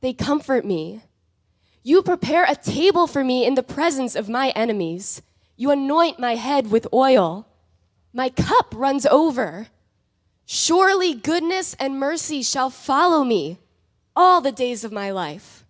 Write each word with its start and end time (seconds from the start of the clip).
they 0.00 0.12
comfort 0.12 0.64
me. 0.64 1.02
You 1.82 2.02
prepare 2.02 2.44
a 2.44 2.54
table 2.54 3.06
for 3.06 3.24
me 3.24 3.46
in 3.46 3.54
the 3.54 3.62
presence 3.62 4.14
of 4.14 4.28
my 4.28 4.50
enemies. 4.50 5.22
You 5.56 5.70
anoint 5.70 6.18
my 6.18 6.34
head 6.34 6.70
with 6.70 6.86
oil. 6.92 7.46
My 8.12 8.28
cup 8.28 8.72
runs 8.74 9.06
over. 9.06 9.68
Surely 10.44 11.14
goodness 11.14 11.74
and 11.78 11.98
mercy 11.98 12.42
shall 12.42 12.70
follow 12.70 13.24
me 13.24 13.58
all 14.16 14.40
the 14.40 14.52
days 14.52 14.84
of 14.84 14.92
my 14.92 15.10
life, 15.10 15.64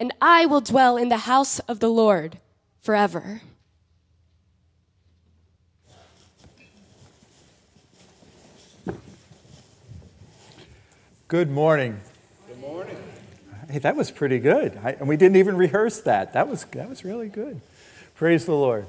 and 0.00 0.12
I 0.20 0.46
will 0.46 0.60
dwell 0.60 0.96
in 0.96 1.10
the 1.10 1.18
house 1.28 1.58
of 1.60 1.80
the 1.80 1.90
Lord 1.90 2.38
forever. 2.80 3.42
Good 11.28 11.50
morning. 11.50 12.00
Hey, 13.70 13.80
that 13.80 13.96
was 13.96 14.10
pretty 14.10 14.38
good. 14.38 14.80
I, 14.82 14.92
and 14.92 15.06
we 15.06 15.18
didn't 15.18 15.36
even 15.36 15.54
rehearse 15.54 16.00
that. 16.00 16.32
That 16.32 16.48
was, 16.48 16.64
that 16.72 16.88
was 16.88 17.04
really 17.04 17.28
good. 17.28 17.60
Praise 18.14 18.46
the 18.46 18.54
Lord. 18.54 18.86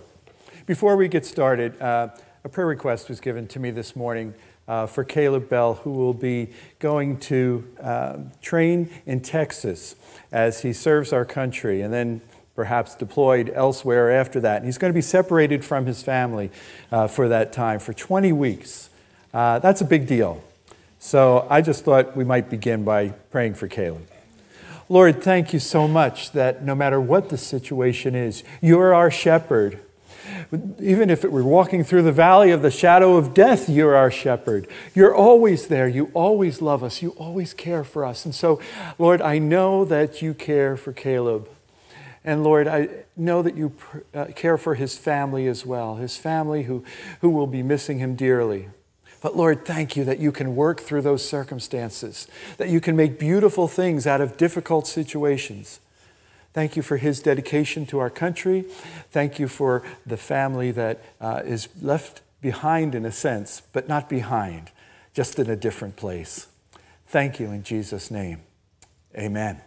Before 0.66 0.95
we 0.95 1.09
get 1.09 1.25
started, 1.25 1.81
uh, 1.81 2.09
a 2.45 2.49
prayer 2.49 2.66
request 2.66 3.09
was 3.09 3.19
given 3.19 3.45
to 3.47 3.59
me 3.59 3.72
this 3.72 3.94
morning 3.94 4.33
uh, 4.69 4.88
for 4.88 5.03
Caleb 5.03 5.50
Bell, 5.50 5.73
who 5.73 5.91
will 5.91 6.13
be 6.13 6.52
going 6.80 7.19
to 7.19 7.67
uh, 7.81 8.17
train 8.41 8.89
in 9.05 9.19
Texas 9.19 9.95
as 10.31 10.61
he 10.61 10.72
serves 10.72 11.11
our 11.11 11.25
country 11.25 11.81
and 11.81 11.94
then 11.94 12.22
perhaps 12.55 12.95
deployed 12.95 13.52
elsewhere 13.53 14.09
after 14.09 14.39
that. 14.39 14.57
And 14.57 14.66
he's 14.66 14.77
going 14.77 14.94
to 14.94 14.97
be 14.97 15.02
separated 15.02 15.66
from 15.66 15.88
his 15.88 16.02
family 16.02 16.52
uh, 16.89 17.07
for 17.07 17.27
that 17.27 17.52
time 17.52 17.80
for 17.80 17.91
20 17.91 18.31
weeks. 18.31 18.89
Uh, 19.33 19.59
that's 19.59 19.81
a 19.81 19.85
big 19.85 20.07
deal. 20.07 20.41
So 21.00 21.45
I 21.50 21.61
just 21.61 21.83
thought 21.83 22.16
we 22.16 22.23
might 22.23 22.50
begin 22.50 22.85
by 22.85 23.09
praying 23.09 23.55
for 23.55 23.67
Caleb. 23.67 24.07
Lord, 24.91 25.21
thank 25.21 25.53
you 25.53 25.59
so 25.59 25.87
much 25.87 26.31
that 26.31 26.63
no 26.63 26.73
matter 26.73 26.99
what 26.99 27.29
the 27.29 27.37
situation 27.37 28.15
is, 28.15 28.43
you're 28.59 28.95
our 28.95 29.11
shepherd. 29.11 29.79
Even 30.79 31.11
if 31.11 31.23
it 31.23 31.31
were 31.31 31.44
walking 31.44 31.83
through 31.83 32.01
the 32.01 32.11
valley 32.11 32.50
of 32.50 32.63
the 32.63 32.72
shadow 32.72 33.16
of 33.16 33.35
death, 33.35 33.69
you're 33.69 33.95
our 33.95 34.09
shepherd. 34.09 34.67
You're 34.95 35.13
always 35.13 35.67
there. 35.67 35.88
You 35.88 36.09
always 36.16 36.59
love 36.59 36.83
us. 36.83 37.03
You 37.03 37.11
always 37.11 37.53
care 37.53 37.83
for 37.83 38.03
us. 38.03 38.25
And 38.25 38.33
so, 38.33 38.59
Lord, 38.97 39.22
I 39.22 39.38
know 39.38 39.85
that 39.85 40.23
you 40.23 40.33
care 40.33 40.75
for 40.75 40.91
Caleb. 40.91 41.47
And 42.23 42.44
Lord, 42.44 42.67
I 42.67 42.89
know 43.16 43.44
that 43.44 43.55
you 43.55 43.73
uh, 44.13 44.25
care 44.35 44.57
for 44.57 44.73
his 44.73 44.97
family 44.97 45.45
as 45.45 45.67
well, 45.67 45.97
his 45.97 46.17
family 46.17 46.63
who, 46.63 46.83
who 47.22 47.29
will 47.29 47.47
be 47.47 47.61
missing 47.61 47.99
him 47.99 48.16
dearly. 48.16 48.69
But 49.22 49.35
Lord, 49.35 49.66
thank 49.66 49.97
you 49.97 50.03
that 50.06 50.19
you 50.19 50.31
can 50.31 50.56
work 50.56 50.80
through 50.80 51.02
those 51.02 51.28
circumstances, 51.28 52.28
that 52.57 52.69
you 52.69 52.80
can 52.80 52.96
make 52.96 53.19
beautiful 53.19 53.68
things 53.68 54.07
out 54.07 54.22
of 54.22 54.38
difficult 54.38 54.88
situations. 54.88 55.80
Thank 56.53 56.75
you 56.75 56.81
for 56.81 56.97
his 56.97 57.22
dedication 57.22 57.85
to 57.88 58.00
our 58.00 58.09
country. 58.09 58.62
Thank 59.12 59.38
you 59.38 59.47
for 59.47 59.84
the 60.06 60.18
family 60.18 60.72
that 60.72 61.02
uh, 61.22 61.41
is 61.46 61.68
left 61.81 62.22
behind 62.41 62.96
in 62.96 63.06
a 63.06 63.12
sense, 63.12 63.62
but 63.74 63.88
not 63.88 64.09
behind, 64.09 64.72
just 65.13 65.38
in 65.38 65.50
a 65.50 65.56
different 65.56 65.96
place. 65.96 66.47
Thank 67.08 67.40
you 67.40 67.47
in 67.52 67.63
Jesus' 67.63 68.09
name. 68.09 68.41
Amen. 69.18 69.62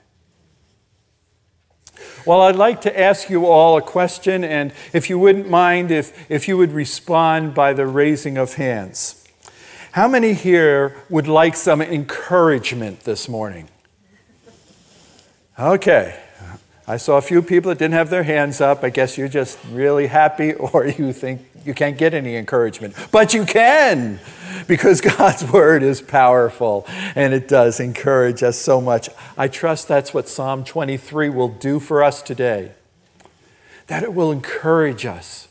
Well, 2.24 2.40
I'd 2.40 2.56
like 2.56 2.80
to 2.82 3.00
ask 3.00 3.28
you 3.28 3.46
all 3.46 3.76
a 3.76 3.82
question, 3.82 4.44
and 4.44 4.72
if 4.92 5.10
you 5.10 5.18
wouldn't 5.18 5.50
mind, 5.50 5.90
if, 5.90 6.30
if 6.30 6.48
you 6.48 6.56
would 6.56 6.72
respond 6.72 7.54
by 7.54 7.74
the 7.74 7.86
raising 7.86 8.38
of 8.38 8.54
hands. 8.54 9.21
How 9.92 10.08
many 10.08 10.32
here 10.32 10.96
would 11.10 11.28
like 11.28 11.54
some 11.54 11.82
encouragement 11.82 13.00
this 13.00 13.28
morning? 13.28 13.68
Okay. 15.58 16.18
I 16.88 16.96
saw 16.96 17.18
a 17.18 17.20
few 17.20 17.42
people 17.42 17.68
that 17.68 17.78
didn't 17.78 17.92
have 17.92 18.08
their 18.08 18.22
hands 18.22 18.62
up. 18.62 18.84
I 18.84 18.88
guess 18.88 19.18
you're 19.18 19.28
just 19.28 19.58
really 19.70 20.06
happy 20.06 20.54
or 20.72 20.86
you 20.86 21.12
think 21.12 21.42
you 21.66 21.74
can't 21.74 21.98
get 21.98 22.14
any 22.14 22.36
encouragement. 22.36 22.94
But 23.10 23.34
you 23.34 23.44
can 23.44 24.18
because 24.66 25.00
God's 25.18 25.44
word 25.44 25.82
is 25.82 26.00
powerful 26.00 26.86
and 27.14 27.34
it 27.34 27.46
does 27.46 27.78
encourage 27.78 28.42
us 28.42 28.56
so 28.56 28.80
much. 28.80 29.10
I 29.36 29.46
trust 29.46 29.88
that's 29.88 30.14
what 30.14 30.26
Psalm 30.26 30.64
23 30.64 31.28
will 31.28 31.48
do 31.48 31.78
for 31.78 32.02
us 32.02 32.22
today. 32.22 32.72
That 33.88 34.02
it 34.02 34.14
will 34.14 34.32
encourage 34.32 35.04
us. 35.04 35.48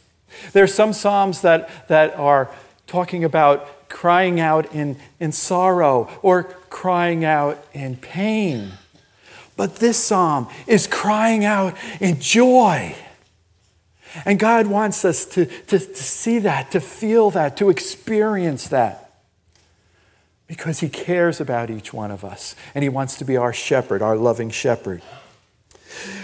There 0.52 0.64
are 0.64 0.68
some 0.68 0.94
Psalms 0.94 1.42
that, 1.42 1.88
that 1.90 2.16
are 2.16 2.50
talking 2.88 3.24
about 3.24 3.81
crying 3.92 4.40
out 4.40 4.74
in, 4.74 4.98
in 5.20 5.32
sorrow 5.32 6.10
or 6.22 6.44
crying 6.70 7.24
out 7.24 7.64
in 7.74 7.96
pain. 7.98 8.72
But 9.56 9.76
this 9.76 9.98
psalm 9.98 10.48
is 10.66 10.88
crying 10.88 11.46
out 11.46 11.76
in 12.00 12.20
joy. 12.20 12.96
And 14.26 14.40
God 14.40 14.68
wants 14.68 15.06
us 15.06 15.26
to, 15.28 15.46
to, 15.46 15.80
to, 15.80 15.96
see 15.96 16.40
that, 16.40 16.72
to 16.72 16.80
feel 16.82 17.30
that, 17.32 17.58
to 17.58 17.70
experience 17.70 18.68
that. 18.70 19.14
Because 20.48 20.80
He 20.80 20.90
cares 20.90 21.40
about 21.40 21.70
each 21.70 21.94
one 21.94 22.12
of 22.12 22.26
us. 22.26 22.56
And 22.74 22.84
He 22.84 22.90
wants 22.90 23.18
to 23.18 23.26
be 23.26 23.38
our 23.38 23.54
shepherd, 23.54 24.02
our 24.02 24.18
loving 24.18 24.50
shepherd. 24.50 25.02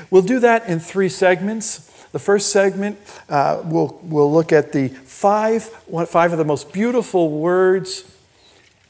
We'll 0.09 0.21
do 0.21 0.39
that 0.39 0.67
in 0.67 0.79
three 0.79 1.09
segments. 1.09 1.96
The 2.11 2.19
first 2.19 2.51
segment, 2.51 2.97
uh, 3.29 3.61
we'll, 3.65 3.99
we'll 4.03 4.31
look 4.31 4.51
at 4.51 4.71
the 4.71 4.87
five, 4.87 5.63
five 5.63 6.31
of 6.31 6.37
the 6.37 6.45
most 6.45 6.71
beautiful 6.71 7.29
words 7.29 8.03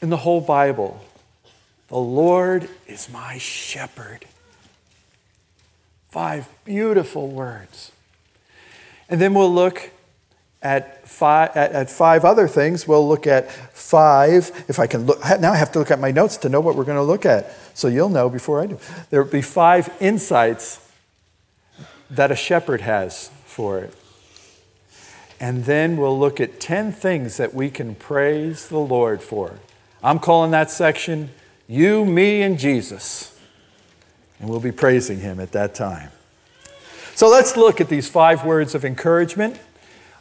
in 0.00 0.10
the 0.10 0.16
whole 0.16 0.40
Bible. 0.40 1.02
The 1.88 1.96
Lord 1.96 2.68
is 2.86 3.10
my 3.10 3.38
shepherd. 3.38 4.24
Five 6.10 6.48
beautiful 6.64 7.28
words. 7.28 7.92
And 9.08 9.20
then 9.20 9.34
we'll 9.34 9.52
look 9.52 9.90
at 10.62 11.06
five, 11.08 11.50
at, 11.56 11.72
at, 11.72 11.90
five 11.90 12.24
other 12.24 12.48
things. 12.48 12.86
We'll 12.86 13.06
look 13.08 13.26
at 13.26 13.50
five. 13.50 14.50
If 14.68 14.78
I 14.78 14.86
can 14.86 15.06
look, 15.06 15.20
now 15.40 15.52
I 15.52 15.56
have 15.56 15.72
to 15.72 15.78
look 15.78 15.90
at 15.90 16.00
my 16.00 16.10
notes 16.10 16.36
to 16.38 16.48
know 16.48 16.60
what 16.60 16.76
we're 16.76 16.84
going 16.84 16.98
to 16.98 17.02
look 17.02 17.24
at. 17.24 17.52
So 17.74 17.88
you'll 17.88 18.08
know 18.08 18.28
before 18.28 18.60
I 18.60 18.66
do. 18.66 18.78
There 19.10 19.22
will 19.22 19.30
be 19.30 19.42
five 19.42 19.90
insights 20.00 20.87
that 22.10 22.30
a 22.30 22.36
shepherd 22.36 22.80
has 22.82 23.30
for 23.44 23.78
it. 23.78 23.94
And 25.40 25.64
then 25.64 25.96
we'll 25.96 26.18
look 26.18 26.40
at 26.40 26.60
10 26.60 26.92
things 26.92 27.36
that 27.36 27.54
we 27.54 27.70
can 27.70 27.94
praise 27.94 28.68
the 28.68 28.78
Lord 28.78 29.22
for. 29.22 29.60
I'm 30.02 30.18
calling 30.18 30.50
that 30.50 30.70
section 30.70 31.30
You, 31.66 32.04
Me, 32.04 32.42
and 32.42 32.58
Jesus. 32.58 33.38
And 34.40 34.48
we'll 34.48 34.60
be 34.60 34.72
praising 34.72 35.20
Him 35.20 35.40
at 35.40 35.52
that 35.52 35.74
time. 35.74 36.10
So 37.14 37.28
let's 37.28 37.56
look 37.56 37.80
at 37.80 37.88
these 37.88 38.08
five 38.08 38.44
words 38.44 38.74
of 38.74 38.84
encouragement. 38.84 39.58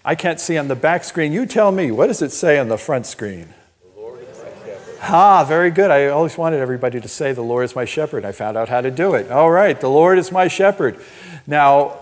I 0.04 0.16
can't 0.16 0.40
see 0.40 0.58
on 0.58 0.68
the 0.68 0.76
back 0.76 1.04
screen. 1.04 1.32
You 1.32 1.46
tell 1.46 1.72
me, 1.72 1.92
what 1.92 2.08
does 2.08 2.22
it 2.22 2.32
say 2.32 2.58
on 2.58 2.70
the 2.70 2.78
front 2.78 3.06
screen? 3.06 3.54
The 3.84 4.02
Lord 4.02 4.22
is 4.22 4.38
my 4.38 4.66
shepherd. 4.66 5.00
Ah, 5.04 5.44
very 5.44 5.70
good. 5.70 5.92
I 5.92 6.08
always 6.08 6.38
wanted 6.38 6.60
everybody 6.60 7.00
to 7.00 7.08
say, 7.08 7.34
The 7.34 7.44
Lord 7.44 7.66
is 7.66 7.76
my 7.76 7.86
shepherd. 7.86 8.26
I 8.26 8.32
found 8.32 8.58
out 8.58 8.70
how 8.70 8.82
to 8.82 8.90
do 8.90 9.14
it. 9.16 9.32
All 9.32 9.52
right, 9.52 9.80
the 9.80 9.90
Lord 9.90 10.18
is 10.18 10.32
my 10.32 10.48
shepherd. 10.48 11.00
Now, 11.48 11.98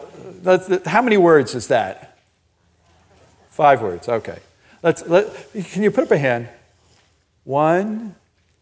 how 0.85 1.03
many 1.03 1.17
words 1.17 1.53
is 1.53 1.67
that? 1.67 2.17
Five 3.51 3.81
words, 3.81 4.09
okay. 4.09 4.39
Let's, 4.81 5.05
let, 5.07 5.31
can 5.71 5.83
you 5.83 5.91
put 5.91 6.05
up 6.05 6.11
a 6.11 6.17
hand? 6.17 6.49
One, 7.43 8.15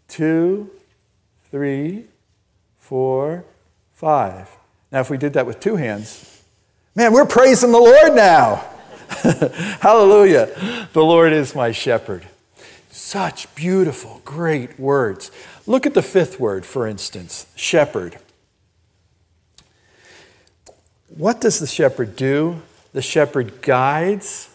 two, 0.09 0.69
three, 1.49 2.03
four, 2.77 3.45
five. 3.93 4.49
Now, 4.91 4.99
if 4.99 5.09
we 5.09 5.17
did 5.17 5.33
that 5.33 5.45
with 5.45 5.59
two 5.59 5.77
hands, 5.77 6.43
man, 6.95 7.13
we're 7.13 7.25
praising 7.25 7.71
the 7.71 7.79
Lord 7.79 8.13
now. 8.13 8.65
Hallelujah. 9.79 10.89
The 10.93 11.03
Lord 11.03 11.33
is 11.33 11.55
my 11.55 11.71
shepherd. 11.71 12.27
Such 12.91 13.53
beautiful, 13.55 14.21
great 14.25 14.79
words. 14.79 15.31
Look 15.65 15.85
at 15.85 15.93
the 15.93 16.01
fifth 16.01 16.39
word, 16.39 16.65
for 16.65 16.85
instance 16.85 17.47
shepherd. 17.55 18.19
What 21.15 21.39
does 21.41 21.59
the 21.59 21.67
shepherd 21.67 22.15
do? 22.15 22.61
The 22.93 23.01
shepherd 23.01 23.61
guides, 23.61 24.49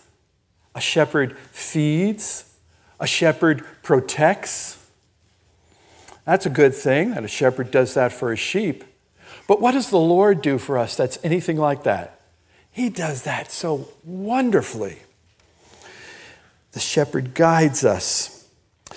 a 0.75 0.81
shepherd 0.81 1.37
feeds, 1.53 2.53
a 2.99 3.07
shepherd 3.07 3.65
protects. 3.85 4.85
That's 6.25 6.47
a 6.47 6.51
good 6.51 6.75
thing 6.75 7.13
that 7.13 7.25
a 7.25 7.29
shepherd 7.29 7.71
does 7.71 7.95
that 7.95 8.13
for 8.13 8.31
his 8.31 8.41
sheep. 8.41 8.83
But 9.47 9.61
what 9.61 9.73
does 9.73 9.91
the 9.91 9.99
Lord 9.99 10.43
do 10.43 10.59
for 10.59 10.79
us 10.79 10.97
that's 10.97 11.19
anything 11.23 11.59
like 11.59 11.85
that? 11.85 12.21
He 12.73 12.89
does 12.89 13.23
that 13.23 13.53
so 13.53 13.89
wonderfully. 14.05 14.99
The 16.73 16.81
shepherd 16.81 17.35
guides 17.35 17.85
us. 17.85 18.49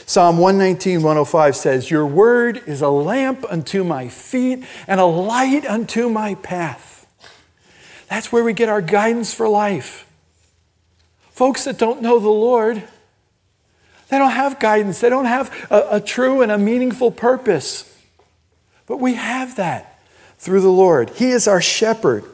Psalm 0.07 0.39
119, 0.39 1.03
105 1.03 1.55
says, 1.55 1.91
Your 1.91 2.07
word 2.07 2.61
is 2.65 2.81
a 2.81 2.89
lamp 2.89 3.45
unto 3.49 3.83
my 3.83 4.07
feet 4.07 4.63
and 4.87 4.99
a 4.99 5.05
light 5.05 5.65
unto 5.65 6.09
my 6.09 6.35
path. 6.35 6.90
That's 8.11 8.29
where 8.29 8.43
we 8.43 8.51
get 8.51 8.67
our 8.67 8.81
guidance 8.81 9.33
for 9.33 9.47
life. 9.47 10.05
Folks 11.29 11.63
that 11.63 11.77
don't 11.77 12.01
know 12.01 12.19
the 12.19 12.27
Lord, 12.27 12.83
they 14.09 14.17
don't 14.17 14.31
have 14.31 14.59
guidance, 14.59 14.99
they 14.99 15.07
don't 15.07 15.23
have 15.23 15.49
a, 15.71 15.87
a 15.91 16.01
true 16.01 16.41
and 16.41 16.51
a 16.51 16.57
meaningful 16.57 17.09
purpose. 17.09 17.97
But 18.85 18.97
we 18.97 19.13
have 19.13 19.55
that 19.55 20.03
through 20.37 20.59
the 20.59 20.67
Lord. 20.67 21.11
He 21.11 21.29
is 21.29 21.47
our 21.47 21.61
shepherd, 21.61 22.25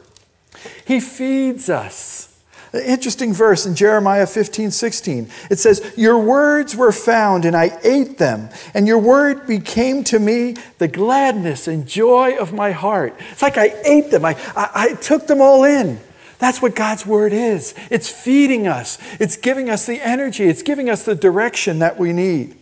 He 0.84 0.98
feeds 0.98 1.70
us. 1.70 2.27
An 2.72 2.82
interesting 2.82 3.32
verse 3.32 3.64
in 3.64 3.74
Jeremiah 3.74 4.26
15, 4.26 4.70
16. 4.70 5.30
It 5.50 5.58
says, 5.58 5.92
Your 5.96 6.18
words 6.18 6.76
were 6.76 6.92
found, 6.92 7.44
and 7.44 7.56
I 7.56 7.78
ate 7.82 8.18
them, 8.18 8.50
and 8.74 8.86
your 8.86 8.98
word 8.98 9.46
became 9.46 10.04
to 10.04 10.18
me 10.18 10.56
the 10.78 10.88
gladness 10.88 11.66
and 11.66 11.86
joy 11.86 12.36
of 12.36 12.52
my 12.52 12.72
heart. 12.72 13.14
It's 13.32 13.42
like 13.42 13.56
I 13.56 13.74
ate 13.84 14.10
them, 14.10 14.24
I, 14.24 14.36
I, 14.54 14.70
I 14.74 14.94
took 14.94 15.26
them 15.26 15.40
all 15.40 15.64
in. 15.64 15.98
That's 16.38 16.62
what 16.62 16.76
God's 16.76 17.04
word 17.04 17.32
is. 17.32 17.74
It's 17.90 18.08
feeding 18.08 18.68
us, 18.68 18.98
it's 19.18 19.36
giving 19.36 19.70
us 19.70 19.86
the 19.86 20.00
energy, 20.00 20.44
it's 20.44 20.62
giving 20.62 20.90
us 20.90 21.04
the 21.04 21.14
direction 21.14 21.78
that 21.78 21.98
we 21.98 22.12
need. 22.12 22.56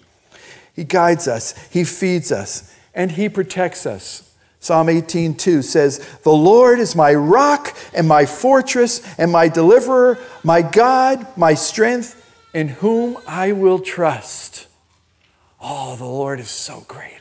He 0.75 0.85
guides 0.85 1.27
us, 1.27 1.55
He 1.69 1.85
feeds 1.85 2.31
us, 2.31 2.73
and 2.95 3.11
He 3.11 3.29
protects 3.29 3.87
us. 3.87 4.26
Psalm 4.61 4.89
18:2 4.89 5.63
says, 5.63 6.01
"The 6.23 6.33
Lord 6.33 6.81
is 6.81 6.97
my 6.97 7.15
rock 7.15 7.77
and 7.95 8.09
my 8.09 8.27
fortress 8.27 9.01
and 9.17 9.31
my 9.31 9.49
deliverer, 9.49 10.19
my 10.43 10.63
God, 10.63 11.27
my 11.37 11.55
strength, 11.55 12.21
in 12.53 12.69
whom 12.69 13.19
I 13.27 13.53
will 13.53 13.79
trust." 13.79 14.67
Oh, 15.61 15.97
the 15.97 16.05
Lord 16.05 16.41
is 16.41 16.51
so 16.51 16.85
great. 16.89 17.21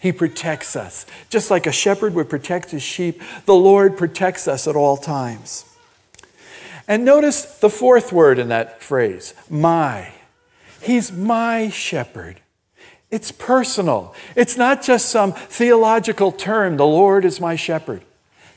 He 0.00 0.12
protects 0.12 0.76
us. 0.76 1.06
Just 1.28 1.50
like 1.50 1.66
a 1.66 1.72
shepherd 1.72 2.14
would 2.14 2.30
protect 2.30 2.70
his 2.70 2.82
sheep, 2.82 3.20
the 3.46 3.54
Lord 3.54 3.96
protects 3.96 4.46
us 4.46 4.66
at 4.68 4.76
all 4.76 4.96
times. 4.96 5.64
And 6.86 7.04
notice 7.04 7.42
the 7.42 7.68
fourth 7.68 8.12
word 8.12 8.38
in 8.38 8.48
that 8.48 8.82
phrase, 8.82 9.34
my. 9.50 10.12
He's 10.80 11.12
my 11.12 11.68
shepherd. 11.68 12.40
It's 13.10 13.32
personal. 13.32 14.14
It's 14.36 14.56
not 14.56 14.82
just 14.82 15.08
some 15.08 15.32
theological 15.32 16.32
term, 16.32 16.76
the 16.76 16.86
Lord 16.86 17.24
is 17.24 17.40
my 17.40 17.56
shepherd. 17.56 18.02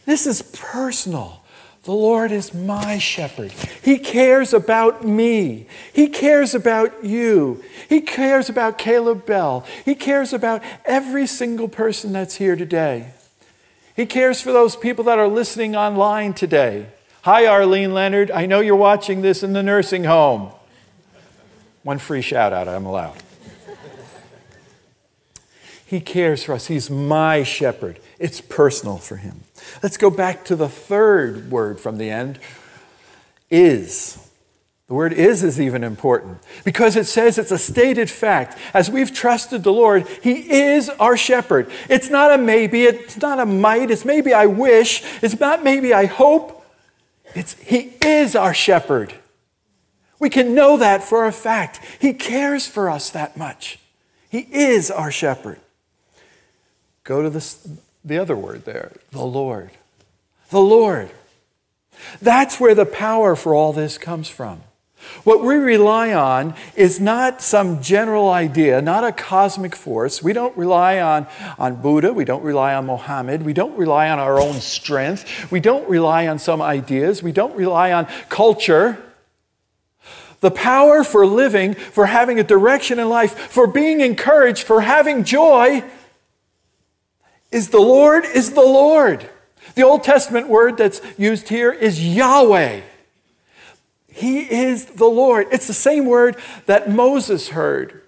This 0.05 0.27
is 0.27 0.41
personal. 0.41 1.41
The 1.83 1.93
Lord 1.93 2.31
is 2.31 2.53
my 2.53 2.99
shepherd. 2.99 3.51
He 3.81 3.97
cares 3.97 4.53
about 4.53 5.03
me. 5.03 5.65
He 5.91 6.09
cares 6.09 6.53
about 6.53 7.03
you. 7.03 7.63
He 7.89 8.01
cares 8.01 8.49
about 8.49 8.77
Caleb 8.77 9.25
Bell. 9.25 9.65
He 9.83 9.95
cares 9.95 10.31
about 10.31 10.61
every 10.85 11.25
single 11.25 11.67
person 11.67 12.13
that's 12.13 12.35
here 12.35 12.55
today. 12.55 13.13
He 13.95 14.05
cares 14.05 14.41
for 14.41 14.51
those 14.51 14.75
people 14.75 15.03
that 15.05 15.17
are 15.17 15.27
listening 15.27 15.75
online 15.75 16.33
today. 16.33 16.85
Hi, 17.23 17.47
Arlene 17.47 17.95
Leonard. 17.95 18.29
I 18.29 18.45
know 18.45 18.59
you're 18.59 18.75
watching 18.75 19.21
this 19.21 19.41
in 19.41 19.53
the 19.53 19.63
nursing 19.63 20.03
home. 20.03 20.51
One 21.81 21.97
free 21.97 22.21
shout 22.21 22.53
out 22.53 22.67
I'm 22.67 22.85
allowed. 22.85 23.20
He 25.91 25.99
cares 25.99 26.45
for 26.45 26.53
us. 26.53 26.67
He's 26.67 26.89
my 26.89 27.43
shepherd. 27.43 27.99
It's 28.17 28.39
personal 28.39 28.95
for 28.95 29.17
him. 29.17 29.41
Let's 29.83 29.97
go 29.97 30.09
back 30.09 30.45
to 30.45 30.55
the 30.55 30.69
third 30.69 31.51
word 31.51 31.81
from 31.81 31.97
the 31.97 32.09
end 32.09 32.39
is. 33.49 34.17
The 34.87 34.93
word 34.93 35.11
is 35.11 35.43
is 35.43 35.59
even 35.59 35.83
important 35.83 36.37
because 36.63 36.95
it 36.95 37.07
says 37.07 37.37
it's 37.37 37.51
a 37.51 37.57
stated 37.57 38.09
fact. 38.09 38.57
As 38.73 38.89
we've 38.89 39.13
trusted 39.13 39.63
the 39.63 39.73
Lord, 39.73 40.07
He 40.23 40.49
is 40.49 40.87
our 40.91 41.17
shepherd. 41.17 41.69
It's 41.89 42.09
not 42.09 42.31
a 42.31 42.37
maybe, 42.37 42.85
it's 42.85 43.17
not 43.17 43.41
a 43.41 43.45
might, 43.45 43.91
it's 43.91 44.05
maybe 44.05 44.33
I 44.33 44.45
wish, 44.45 45.03
it's 45.21 45.41
not 45.41 45.61
maybe 45.61 45.93
I 45.93 46.05
hope. 46.05 46.65
It's 47.35 47.55
He 47.55 47.97
is 48.01 48.33
our 48.33 48.53
shepherd. 48.53 49.13
We 50.19 50.29
can 50.29 50.55
know 50.55 50.77
that 50.77 51.03
for 51.03 51.25
a 51.25 51.33
fact. 51.33 51.81
He 51.99 52.13
cares 52.13 52.65
for 52.65 52.89
us 52.89 53.09
that 53.09 53.35
much. 53.35 53.77
He 54.29 54.47
is 54.53 54.89
our 54.89 55.11
shepherd. 55.11 55.59
Go 57.03 57.21
to 57.21 57.29
this, 57.29 57.67
the 58.03 58.17
other 58.17 58.35
word 58.35 58.65
there, 58.65 58.91
the 59.11 59.23
Lord. 59.23 59.71
The 60.49 60.59
Lord. 60.59 61.09
That's 62.21 62.59
where 62.59 62.75
the 62.75 62.85
power 62.85 63.35
for 63.35 63.53
all 63.53 63.73
this 63.73 63.97
comes 63.97 64.27
from. 64.27 64.61
What 65.23 65.43
we 65.43 65.55
rely 65.55 66.13
on 66.13 66.55
is 66.75 66.99
not 66.99 67.41
some 67.41 67.81
general 67.81 68.29
idea, 68.29 68.81
not 68.81 69.03
a 69.03 69.11
cosmic 69.11 69.75
force. 69.75 70.21
We 70.21 70.33
don't 70.33 70.55
rely 70.55 70.99
on, 70.99 71.27
on 71.57 71.81
Buddha. 71.81 72.13
We 72.13 72.23
don't 72.23 72.43
rely 72.43 72.75
on 72.75 72.85
Mohammed. 72.85 73.43
We 73.43 73.53
don't 73.53 73.75
rely 73.77 74.09
on 74.09 74.19
our 74.19 74.39
own 74.39 74.55
strength. 74.61 75.51
We 75.51 75.59
don't 75.59 75.89
rely 75.89 76.27
on 76.27 76.37
some 76.37 76.61
ideas. 76.61 77.23
We 77.23 77.31
don't 77.31 77.55
rely 77.55 77.91
on 77.91 78.07
culture. 78.29 79.01
The 80.39 80.51
power 80.51 81.03
for 81.03 81.25
living, 81.25 81.73
for 81.73 82.07
having 82.07 82.39
a 82.39 82.43
direction 82.43 82.99
in 82.99 83.09
life, 83.09 83.37
for 83.37 83.67
being 83.67 84.01
encouraged, 84.01 84.63
for 84.63 84.81
having 84.81 85.23
joy 85.23 85.83
is 87.51 87.69
the 87.69 87.79
Lord 87.79 88.25
is 88.25 88.53
the 88.53 88.61
Lord. 88.61 89.29
The 89.75 89.83
Old 89.83 90.03
Testament 90.03 90.47
word 90.47 90.77
that's 90.77 91.01
used 91.17 91.49
here 91.49 91.71
is 91.71 92.03
Yahweh. 92.03 92.81
He 94.07 94.39
is 94.39 94.85
the 94.85 95.05
Lord. 95.05 95.47
It's 95.51 95.67
the 95.67 95.73
same 95.73 96.05
word 96.05 96.35
that 96.65 96.89
Moses 96.89 97.49
heard 97.49 98.01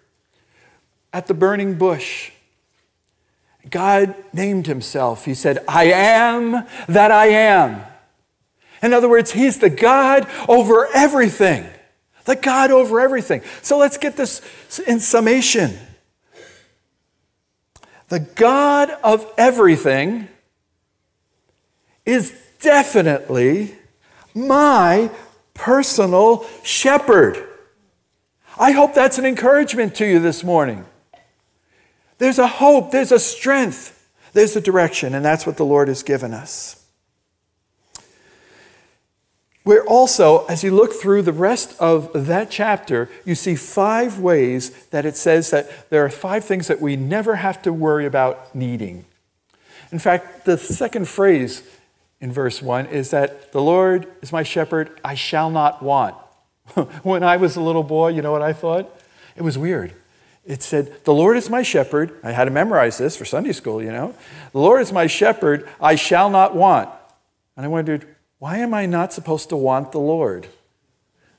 at 1.13 1.27
the 1.27 1.33
burning 1.33 1.75
bush. 1.75 2.31
God 3.69 4.15
named 4.33 4.67
himself. 4.67 5.25
He 5.25 5.33
said, 5.33 5.63
I 5.67 5.85
am 5.85 6.65
that 6.87 7.11
I 7.11 7.27
am. 7.27 7.81
In 8.81 8.91
other 8.91 9.07
words, 9.07 9.31
he's 9.31 9.59
the 9.59 9.69
God 9.69 10.27
over 10.49 10.87
everything. 10.93 11.65
The 12.25 12.35
God 12.35 12.71
over 12.71 12.99
everything. 12.99 13.41
So 13.61 13.77
let's 13.77 13.97
get 13.97 14.17
this 14.17 14.41
in 14.85 14.99
summation. 14.99 15.77
The 18.13 18.19
God 18.19 18.91
of 19.03 19.25
everything 19.39 20.27
is 22.05 22.31
definitely 22.61 23.73
my 24.35 25.09
personal 25.55 26.45
shepherd. 26.61 27.43
I 28.55 28.69
hope 28.69 28.93
that's 28.93 29.17
an 29.17 29.25
encouragement 29.25 29.95
to 29.95 30.05
you 30.05 30.19
this 30.19 30.43
morning. 30.43 30.85
There's 32.19 32.37
a 32.37 32.45
hope, 32.45 32.91
there's 32.91 33.11
a 33.11 33.17
strength, 33.17 34.07
there's 34.33 34.55
a 34.55 34.61
direction, 34.61 35.15
and 35.15 35.25
that's 35.25 35.47
what 35.47 35.57
the 35.57 35.65
Lord 35.65 35.87
has 35.87 36.03
given 36.03 36.35
us. 36.35 36.82
We're 39.65 39.85
also, 39.85 40.45
as 40.47 40.63
you 40.63 40.75
look 40.75 40.91
through 40.91 41.21
the 41.21 41.31
rest 41.31 41.75
of 41.79 42.11
that 42.13 42.51
chapter, 42.51 43.09
you 43.23 43.33
see 43.33 43.55
five 43.55 44.19
ways 44.19 44.71
that 44.87 45.05
it 45.05 45.15
says 45.15 45.51
that 45.51 45.89
there 45.89 46.03
are 46.03 46.09
five 46.09 46.43
things 46.43 46.67
that 46.67 46.81
we 46.81 46.97
never 46.97 47.37
have 47.37 47.61
to 47.61 47.71
worry 47.71 48.05
about 48.05 48.53
needing. 48.53 49.05
In 49.91 49.99
fact, 49.99 50.43
the 50.43 50.57
second 50.57 51.07
phrase 51.07 51.63
in 52.19 52.31
verse 52.31 52.61
1 52.61 52.87
is 52.87 53.11
that 53.11 53.53
the 53.53 53.61
Lord 53.61 54.07
is 54.21 54.33
my 54.33 54.43
shepherd, 54.43 54.99
I 55.03 55.15
shall 55.15 55.49
not 55.49 55.81
want. 55.81 56.15
when 57.03 57.23
I 57.23 57.37
was 57.37 57.55
a 57.55 57.61
little 57.61 57.83
boy, 57.83 58.09
you 58.09 58.21
know 58.21 58.31
what 58.31 58.41
I 58.41 58.53
thought? 58.53 58.93
It 59.35 59.43
was 59.43 59.57
weird. 59.57 59.93
It 60.45 60.61
said, 60.61 61.03
The 61.05 61.13
Lord 61.13 61.37
is 61.37 61.49
my 61.49 61.63
shepherd. 61.63 62.19
I 62.21 62.31
had 62.31 62.45
to 62.45 62.51
memorize 62.51 62.97
this 62.97 63.15
for 63.15 63.23
Sunday 63.23 63.53
school, 63.53 63.81
you 63.81 63.91
know. 63.91 64.13
The 64.51 64.59
Lord 64.59 64.81
is 64.81 64.91
my 64.91 65.07
shepherd, 65.07 65.69
I 65.79 65.95
shall 65.95 66.29
not 66.29 66.53
want. 66.53 66.89
And 67.55 67.65
I 67.65 67.69
wondered, 67.69 68.12
why 68.43 68.57
am 68.57 68.73
I 68.73 68.85
not 68.85 69.13
supposed 69.13 69.47
to 69.51 69.55
want 69.55 69.93
the 69.93 70.01
Lord? 70.01 70.47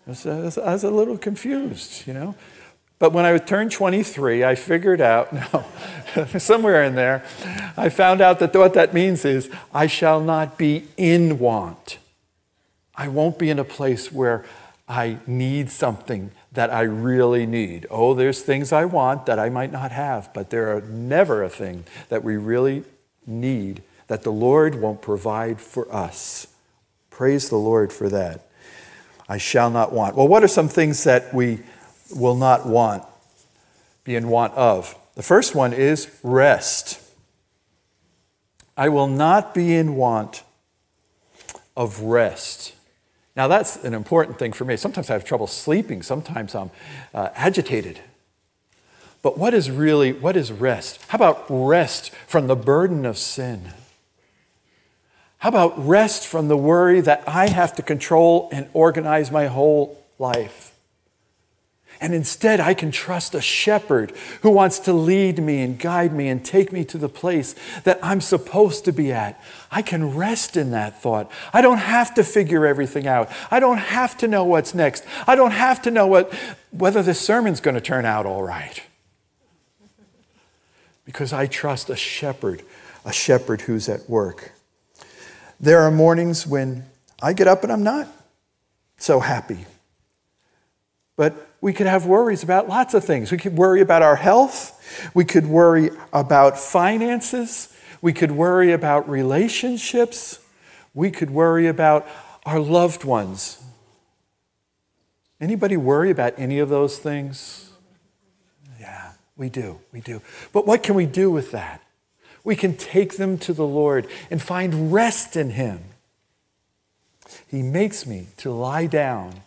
I 0.06 0.10
was, 0.10 0.26
I 0.56 0.72
was, 0.72 0.84
a 0.84 0.90
little 0.90 1.18
confused, 1.18 2.06
you 2.06 2.14
know. 2.14 2.34
But 2.98 3.12
when 3.12 3.26
I 3.26 3.36
turned 3.36 3.72
23, 3.72 4.42
I 4.42 4.54
figured 4.54 5.02
out, 5.02 5.30
no, 6.16 6.26
somewhere 6.38 6.82
in 6.82 6.94
there, 6.94 7.22
I 7.76 7.90
found 7.90 8.22
out 8.22 8.38
that 8.38 8.54
what 8.54 8.72
that 8.72 8.94
means 8.94 9.26
is 9.26 9.50
I 9.74 9.86
shall 9.86 10.18
not 10.18 10.56
be 10.56 10.86
in 10.96 11.38
want. 11.38 11.98
I 12.94 13.08
won't 13.08 13.38
be 13.38 13.50
in 13.50 13.58
a 13.58 13.64
place 13.64 14.10
where 14.10 14.42
I 14.88 15.18
need 15.26 15.68
something 15.68 16.30
that 16.52 16.70
I 16.70 16.84
really 16.84 17.44
need. 17.44 17.86
Oh, 17.90 18.14
there's 18.14 18.40
things 18.40 18.72
I 18.72 18.86
want 18.86 19.26
that 19.26 19.38
I 19.38 19.50
might 19.50 19.72
not 19.72 19.90
have, 19.90 20.32
but 20.32 20.48
there 20.48 20.74
are 20.74 20.80
never 20.80 21.42
a 21.42 21.50
thing 21.50 21.84
that 22.08 22.24
we 22.24 22.38
really 22.38 22.82
need 23.26 23.82
that 24.06 24.22
the 24.22 24.32
Lord 24.32 24.76
won't 24.76 25.02
provide 25.02 25.60
for 25.60 25.94
us. 25.94 26.46
Praise 27.14 27.48
the 27.48 27.56
Lord 27.56 27.92
for 27.92 28.08
that. 28.08 28.40
I 29.28 29.38
shall 29.38 29.70
not 29.70 29.92
want. 29.92 30.16
Well, 30.16 30.26
what 30.26 30.42
are 30.42 30.48
some 30.48 30.68
things 30.68 31.04
that 31.04 31.32
we 31.32 31.60
will 32.12 32.34
not 32.34 32.66
want, 32.66 33.04
be 34.02 34.16
in 34.16 34.26
want 34.26 34.52
of? 34.54 34.96
The 35.14 35.22
first 35.22 35.54
one 35.54 35.72
is 35.72 36.10
rest. 36.24 37.00
I 38.76 38.88
will 38.88 39.06
not 39.06 39.54
be 39.54 39.76
in 39.76 39.94
want 39.94 40.42
of 41.76 42.00
rest. 42.00 42.74
Now, 43.36 43.46
that's 43.46 43.76
an 43.84 43.94
important 43.94 44.40
thing 44.40 44.52
for 44.52 44.64
me. 44.64 44.76
Sometimes 44.76 45.08
I 45.08 45.12
have 45.12 45.24
trouble 45.24 45.46
sleeping, 45.46 46.02
sometimes 46.02 46.52
I'm 46.56 46.72
uh, 47.14 47.28
agitated. 47.36 48.00
But 49.22 49.38
what 49.38 49.54
is 49.54 49.70
really, 49.70 50.12
what 50.12 50.36
is 50.36 50.50
rest? 50.50 51.00
How 51.06 51.16
about 51.16 51.46
rest 51.48 52.10
from 52.26 52.48
the 52.48 52.56
burden 52.56 53.06
of 53.06 53.18
sin? 53.18 53.72
How 55.44 55.50
about 55.50 55.86
rest 55.86 56.26
from 56.26 56.48
the 56.48 56.56
worry 56.56 57.02
that 57.02 57.22
I 57.26 57.50
have 57.50 57.74
to 57.74 57.82
control 57.82 58.48
and 58.50 58.66
organize 58.72 59.30
my 59.30 59.44
whole 59.44 60.02
life? 60.18 60.74
And 62.00 62.14
instead, 62.14 62.60
I 62.60 62.72
can 62.72 62.90
trust 62.90 63.34
a 63.34 63.42
shepherd 63.42 64.14
who 64.40 64.48
wants 64.48 64.78
to 64.78 64.94
lead 64.94 65.38
me 65.38 65.60
and 65.60 65.78
guide 65.78 66.14
me 66.14 66.28
and 66.28 66.42
take 66.42 66.72
me 66.72 66.82
to 66.86 66.96
the 66.96 67.10
place 67.10 67.54
that 67.82 67.98
I'm 68.02 68.22
supposed 68.22 68.86
to 68.86 68.92
be 68.92 69.12
at. 69.12 69.38
I 69.70 69.82
can 69.82 70.16
rest 70.16 70.56
in 70.56 70.70
that 70.70 71.02
thought. 71.02 71.30
I 71.52 71.60
don't 71.60 71.76
have 71.76 72.14
to 72.14 72.24
figure 72.24 72.64
everything 72.64 73.06
out. 73.06 73.30
I 73.50 73.60
don't 73.60 73.76
have 73.76 74.16
to 74.16 74.26
know 74.26 74.44
what's 74.44 74.74
next. 74.74 75.04
I 75.26 75.34
don't 75.34 75.50
have 75.50 75.82
to 75.82 75.90
know 75.90 76.06
what, 76.06 76.32
whether 76.70 77.02
this 77.02 77.20
sermon's 77.20 77.60
going 77.60 77.74
to 77.74 77.82
turn 77.82 78.06
out 78.06 78.24
all 78.24 78.42
right. 78.42 78.82
Because 81.04 81.34
I 81.34 81.48
trust 81.48 81.90
a 81.90 81.96
shepherd, 81.96 82.62
a 83.04 83.12
shepherd 83.12 83.60
who's 83.60 83.90
at 83.90 84.08
work. 84.08 84.53
There 85.64 85.80
are 85.80 85.90
mornings 85.90 86.46
when 86.46 86.84
I 87.22 87.32
get 87.32 87.48
up 87.48 87.62
and 87.62 87.72
I'm 87.72 87.82
not 87.82 88.06
so 88.98 89.18
happy. 89.18 89.64
But 91.16 91.34
we 91.62 91.72
could 91.72 91.86
have 91.86 92.04
worries 92.04 92.42
about 92.42 92.68
lots 92.68 92.92
of 92.92 93.02
things. 93.02 93.32
We 93.32 93.38
could 93.38 93.56
worry 93.56 93.80
about 93.80 94.02
our 94.02 94.16
health. 94.16 95.10
We 95.14 95.24
could 95.24 95.46
worry 95.46 95.88
about 96.12 96.58
finances. 96.58 97.74
We 98.02 98.12
could 98.12 98.32
worry 98.32 98.72
about 98.72 99.08
relationships. 99.08 100.38
We 100.92 101.10
could 101.10 101.30
worry 101.30 101.66
about 101.66 102.06
our 102.44 102.60
loved 102.60 103.04
ones. 103.04 103.56
Anybody 105.40 105.78
worry 105.78 106.10
about 106.10 106.34
any 106.36 106.58
of 106.58 106.68
those 106.68 106.98
things? 106.98 107.70
Yeah, 108.78 109.12
we 109.34 109.48
do. 109.48 109.80
We 109.92 110.02
do. 110.02 110.20
But 110.52 110.66
what 110.66 110.82
can 110.82 110.94
we 110.94 111.06
do 111.06 111.30
with 111.30 111.52
that? 111.52 111.80
We 112.44 112.54
can 112.54 112.76
take 112.76 113.16
them 113.16 113.38
to 113.38 113.52
the 113.52 113.66
Lord 113.66 114.06
and 114.30 114.40
find 114.40 114.92
rest 114.92 115.34
in 115.34 115.50
Him. 115.50 115.80
He 117.48 117.62
makes 117.62 118.06
me 118.06 118.28
to 118.38 118.50
lie 118.50 118.86
down 118.86 119.40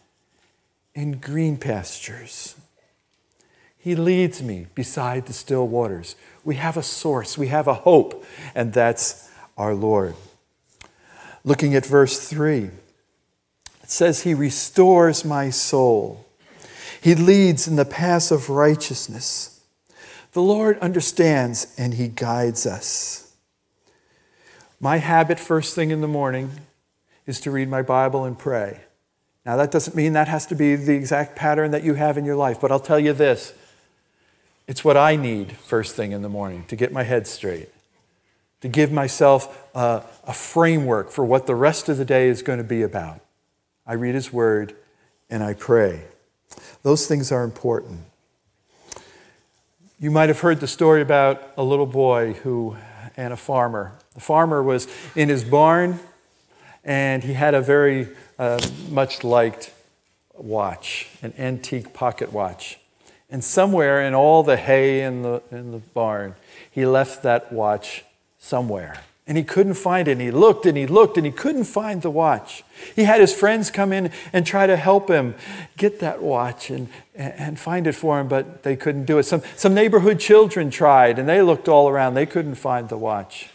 in 0.95 1.19
green 1.19 1.57
pastures. 1.57 2.55
He 3.77 3.95
leads 3.95 4.41
me 4.41 4.67
beside 4.73 5.27
the 5.27 5.33
still 5.33 5.67
waters. 5.67 6.15
We 6.43 6.55
have 6.55 6.75
a 6.75 6.83
source, 6.83 7.37
we 7.37 7.47
have 7.47 7.67
a 7.67 7.73
hope, 7.73 8.25
and 8.55 8.73
that's 8.73 9.29
our 9.57 9.75
Lord. 9.75 10.15
Looking 11.43 11.75
at 11.75 11.85
verse 11.85 12.27
3, 12.27 12.63
it 12.63 12.71
says, 13.83 14.23
He 14.23 14.33
restores 14.33 15.23
my 15.23 15.51
soul. 15.51 16.25
He 16.99 17.15
leads 17.15 17.67
in 17.67 17.75
the 17.77 17.85
paths 17.85 18.31
of 18.31 18.49
righteousness. 18.49 19.56
The 20.37 20.43
Lord 20.43 20.77
understands 20.81 21.73
and 21.79 21.95
He 21.95 22.09
guides 22.09 22.67
us. 22.67 23.33
My 24.79 24.97
habit 24.97 25.39
first 25.39 25.73
thing 25.73 25.89
in 25.89 26.01
the 26.01 26.07
morning 26.07 26.51
is 27.25 27.39
to 27.39 27.49
read 27.49 27.69
my 27.69 27.81
Bible 27.81 28.23
and 28.23 28.37
pray. 28.37 28.81
Now, 29.47 29.55
that 29.55 29.71
doesn't 29.71 29.95
mean 29.95 30.13
that 30.13 30.27
has 30.27 30.45
to 30.45 30.55
be 30.55 30.75
the 30.75 30.93
exact 30.93 31.35
pattern 31.35 31.71
that 31.71 31.81
you 31.81 31.95
have 31.95 32.19
in 32.19 32.23
your 32.23 32.35
life, 32.35 32.61
but 32.61 32.71
I'll 32.71 32.79
tell 32.79 32.99
you 32.99 33.13
this 33.13 33.55
it's 34.67 34.85
what 34.85 34.95
I 34.95 35.15
need 35.15 35.53
first 35.53 35.95
thing 35.95 36.11
in 36.11 36.21
the 36.21 36.29
morning 36.29 36.65
to 36.67 36.75
get 36.75 36.93
my 36.93 37.01
head 37.01 37.25
straight, 37.25 37.69
to 38.61 38.67
give 38.67 38.91
myself 38.91 39.67
a, 39.73 40.03
a 40.23 40.33
framework 40.33 41.09
for 41.09 41.25
what 41.25 41.47
the 41.47 41.55
rest 41.55 41.89
of 41.89 41.97
the 41.97 42.05
day 42.05 42.27
is 42.27 42.43
going 42.43 42.59
to 42.59 42.63
be 42.63 42.83
about. 42.83 43.21
I 43.87 43.93
read 43.93 44.13
His 44.13 44.31
Word 44.31 44.75
and 45.31 45.41
I 45.41 45.55
pray. 45.55 46.03
Those 46.83 47.07
things 47.07 47.31
are 47.31 47.43
important. 47.43 48.01
You 49.99 50.11
might 50.11 50.29
have 50.29 50.41
heard 50.41 50.59
the 50.59 50.67
story 50.67 51.01
about 51.01 51.53
a 51.57 51.63
little 51.63 51.87
boy 51.87 52.33
who 52.33 52.77
and 53.17 53.33
a 53.33 53.37
farmer. 53.37 53.93
The 54.13 54.19
farmer 54.19 54.61
was 54.61 54.87
in 55.15 55.27
his 55.27 55.43
barn 55.43 55.99
and 56.83 57.23
he 57.23 57.33
had 57.33 57.55
a 57.55 57.61
very 57.61 58.07
uh, 58.37 58.63
much 58.91 59.23
liked 59.23 59.73
watch, 60.35 61.09
an 61.23 61.33
antique 61.39 61.93
pocket 61.93 62.31
watch. 62.31 62.79
And 63.31 63.43
somewhere 63.43 64.03
in 64.03 64.13
all 64.13 64.43
the 64.43 64.55
hay 64.55 65.01
in 65.01 65.23
the, 65.23 65.41
in 65.49 65.71
the 65.71 65.79
barn, 65.79 66.35
he 66.69 66.85
left 66.85 67.23
that 67.23 67.51
watch 67.51 68.05
somewhere. 68.37 69.01
And 69.27 69.37
he 69.37 69.43
couldn't 69.43 69.73
find 69.73 70.07
it. 70.07 70.13
And 70.13 70.21
he 70.21 70.31
looked 70.31 70.65
and 70.65 70.77
he 70.77 70.87
looked 70.87 71.17
and 71.17 71.25
he 71.25 71.31
couldn't 71.31 71.65
find 71.65 72.01
the 72.01 72.09
watch. 72.09 72.63
He 72.95 73.03
had 73.03 73.19
his 73.19 73.33
friends 73.33 73.69
come 73.69 73.91
in 73.91 74.11
and 74.31 74.45
try 74.45 74.67
to 74.67 74.77
help 74.77 75.09
him 75.09 75.35
get 75.75 75.99
that 75.99 76.21
watch 76.21 76.69
and, 76.69 76.87
and 77.13 77.59
find 77.59 77.87
it 77.87 77.93
for 77.93 78.19
him, 78.19 78.29
but 78.29 78.63
they 78.63 78.77
couldn't 78.77 79.05
do 79.05 79.17
it. 79.17 79.23
Some, 79.23 79.41
some 79.57 79.73
neighborhood 79.73 80.19
children 80.19 80.69
tried 80.69 81.19
and 81.19 81.27
they 81.27 81.41
looked 81.41 81.67
all 81.67 81.89
around. 81.89 82.13
They 82.13 82.25
couldn't 82.25 82.55
find 82.55 82.87
the 82.87 82.97
watch. 82.97 83.49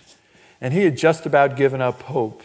And 0.61 0.75
he 0.75 0.85
had 0.85 0.97
just 0.97 1.25
about 1.25 1.57
given 1.57 1.81
up 1.81 2.03
hope. 2.03 2.43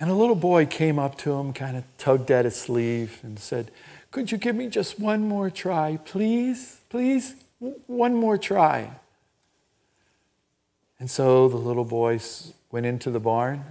And 0.00 0.10
a 0.10 0.14
little 0.14 0.36
boy 0.36 0.66
came 0.66 0.98
up 0.98 1.18
to 1.18 1.32
him, 1.32 1.52
kind 1.52 1.76
of 1.76 1.84
tugged 1.98 2.30
at 2.30 2.44
his 2.44 2.56
sleeve, 2.56 3.18
and 3.22 3.38
said, 3.38 3.70
Could 4.10 4.30
you 4.30 4.38
give 4.38 4.54
me 4.54 4.68
just 4.68 5.00
one 5.00 5.26
more 5.26 5.50
try, 5.50 5.98
please? 6.04 6.80
Please? 6.88 7.34
One 7.58 8.14
more 8.14 8.38
try. 8.38 8.92
And 11.00 11.10
so 11.10 11.48
the 11.48 11.56
little 11.56 11.84
boy 11.84 12.20
went 12.70 12.86
into 12.86 13.10
the 13.10 13.20
barn, 13.20 13.64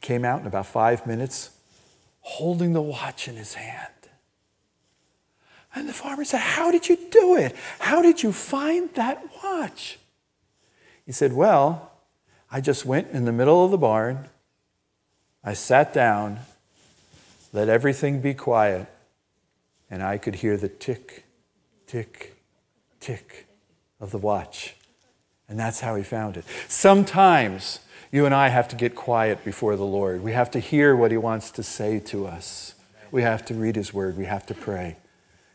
came 0.00 0.24
out 0.24 0.40
in 0.40 0.46
about 0.46 0.66
five 0.66 1.06
minutes, 1.06 1.50
holding 2.20 2.72
the 2.72 2.82
watch 2.82 3.28
in 3.28 3.36
his 3.36 3.54
hand. 3.54 3.92
And 5.74 5.88
the 5.88 5.92
farmer 5.92 6.24
said, 6.24 6.40
How 6.40 6.70
did 6.70 6.88
you 6.88 6.96
do 7.10 7.36
it? 7.36 7.54
How 7.78 8.00
did 8.00 8.22
you 8.22 8.32
find 8.32 8.92
that 8.94 9.24
watch? 9.42 9.98
He 11.04 11.12
said, 11.12 11.32
Well, 11.32 11.92
I 12.50 12.60
just 12.60 12.86
went 12.86 13.10
in 13.10 13.24
the 13.24 13.32
middle 13.32 13.64
of 13.64 13.70
the 13.70 13.78
barn 13.78 14.28
I 15.46 15.52
sat 15.52 15.92
down, 15.92 16.40
let 17.52 17.68
everything 17.68 18.22
be 18.22 18.32
quiet, 18.32 18.86
and 19.90 20.02
I 20.02 20.16
could 20.16 20.36
hear 20.36 20.56
the 20.56 20.70
tick, 20.70 21.26
tick, 21.86 22.34
tick 22.98 23.46
of 24.00 24.10
the 24.10 24.16
watch. 24.16 24.74
And 25.54 25.60
that's 25.60 25.78
how 25.78 25.94
he 25.94 26.02
found 26.02 26.36
it. 26.36 26.44
Sometimes 26.66 27.78
you 28.10 28.26
and 28.26 28.34
I 28.34 28.48
have 28.48 28.66
to 28.70 28.74
get 28.74 28.96
quiet 28.96 29.44
before 29.44 29.76
the 29.76 29.84
Lord. 29.84 30.20
We 30.20 30.32
have 30.32 30.50
to 30.50 30.58
hear 30.58 30.96
what 30.96 31.12
he 31.12 31.16
wants 31.16 31.52
to 31.52 31.62
say 31.62 32.00
to 32.06 32.26
us. 32.26 32.74
We 33.12 33.22
have 33.22 33.44
to 33.44 33.54
read 33.54 33.76
his 33.76 33.94
word. 33.94 34.16
We 34.16 34.24
have 34.24 34.44
to 34.46 34.54
pray. 34.54 34.96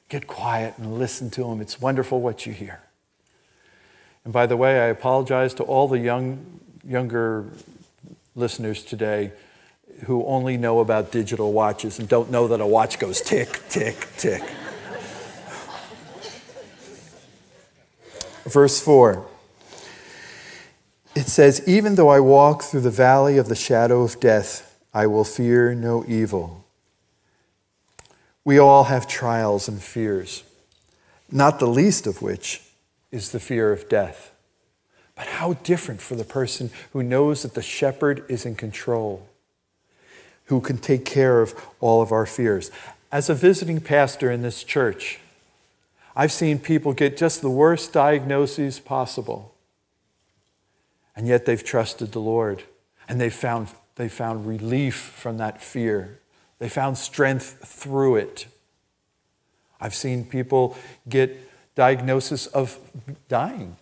Get 0.07 0.25
quiet 0.25 0.75
and 0.77 0.97
listen 0.97 1.29
to 1.31 1.51
him. 1.51 1.59
It's 1.59 1.81
wonderful 1.81 2.21
what 2.21 2.45
you 2.45 2.53
hear. 2.53 2.79
And 4.23 4.31
by 4.31 4.45
the 4.45 4.55
way, 4.55 4.79
I 4.79 4.85
apologize 4.85 5.53
to 5.55 5.63
all 5.63 5.89
the 5.89 5.99
young, 5.99 6.61
younger 6.87 7.47
listeners 8.37 8.85
today 8.85 9.33
who 10.05 10.23
only 10.23 10.55
know 10.55 10.79
about 10.79 11.11
digital 11.11 11.51
watches 11.51 11.99
and 11.99 12.07
don't 12.07 12.31
know 12.31 12.47
that 12.47 12.61
a 12.61 12.65
watch 12.65 12.99
goes 12.99 13.19
tick, 13.19 13.59
tick, 13.67 14.07
tick. 14.15 14.43
Verse 18.45 18.79
4 18.79 19.25
it 21.19 21.27
says, 21.27 21.61
Even 21.67 21.95
though 21.95 22.09
I 22.09 22.19
walk 22.19 22.63
through 22.63 22.81
the 22.81 22.89
valley 22.89 23.37
of 23.37 23.49
the 23.49 23.55
shadow 23.55 24.01
of 24.03 24.19
death, 24.19 24.79
I 24.93 25.05
will 25.05 25.25
fear 25.25 25.75
no 25.75 26.05
evil. 26.07 26.65
We 28.45 28.57
all 28.57 28.85
have 28.85 29.07
trials 29.07 29.67
and 29.67 29.81
fears, 29.81 30.43
not 31.29 31.59
the 31.59 31.67
least 31.67 32.07
of 32.07 32.21
which 32.21 32.61
is 33.11 33.31
the 33.31 33.39
fear 33.39 33.71
of 33.71 33.89
death. 33.89 34.31
But 35.15 35.27
how 35.27 35.53
different 35.53 36.01
for 36.01 36.15
the 36.15 36.23
person 36.23 36.71
who 36.93 37.03
knows 37.03 37.43
that 37.43 37.53
the 37.53 37.61
shepherd 37.61 38.23
is 38.29 38.45
in 38.45 38.55
control 38.55 39.27
who 40.45 40.61
can 40.61 40.77
take 40.77 41.05
care 41.05 41.41
of 41.41 41.53
all 41.79 42.01
of 42.01 42.11
our 42.11 42.25
fears. 42.25 42.71
As 43.11 43.29
a 43.29 43.35
visiting 43.35 43.81
pastor 43.81 44.31
in 44.31 44.41
this 44.41 44.63
church, 44.63 45.19
I've 46.15 46.31
seen 46.31 46.59
people 46.59 46.93
get 46.93 47.17
just 47.17 47.41
the 47.41 47.49
worst 47.49 47.93
diagnoses 47.93 48.79
possible. 48.79 49.53
And 51.19 51.27
yet 51.27 51.45
they've 51.45 51.61
trusted 51.61 52.13
the 52.13 52.21
Lord 52.21 52.63
and 53.09 53.19
they 53.19 53.29
found, 53.29 53.67
they 53.95 54.07
found 54.07 54.47
relief 54.47 54.95
from 54.95 55.35
that 55.39 55.61
fear. 55.61 56.17
They 56.59 56.69
found 56.69 56.97
strength 56.97 57.59
through 57.67 58.15
it. 58.15 58.47
I've 59.81 59.93
seen 59.93 60.23
people 60.23 60.77
get 61.09 61.35
diagnosis 61.75 62.47
of 62.47 62.79
dying. 63.27 63.75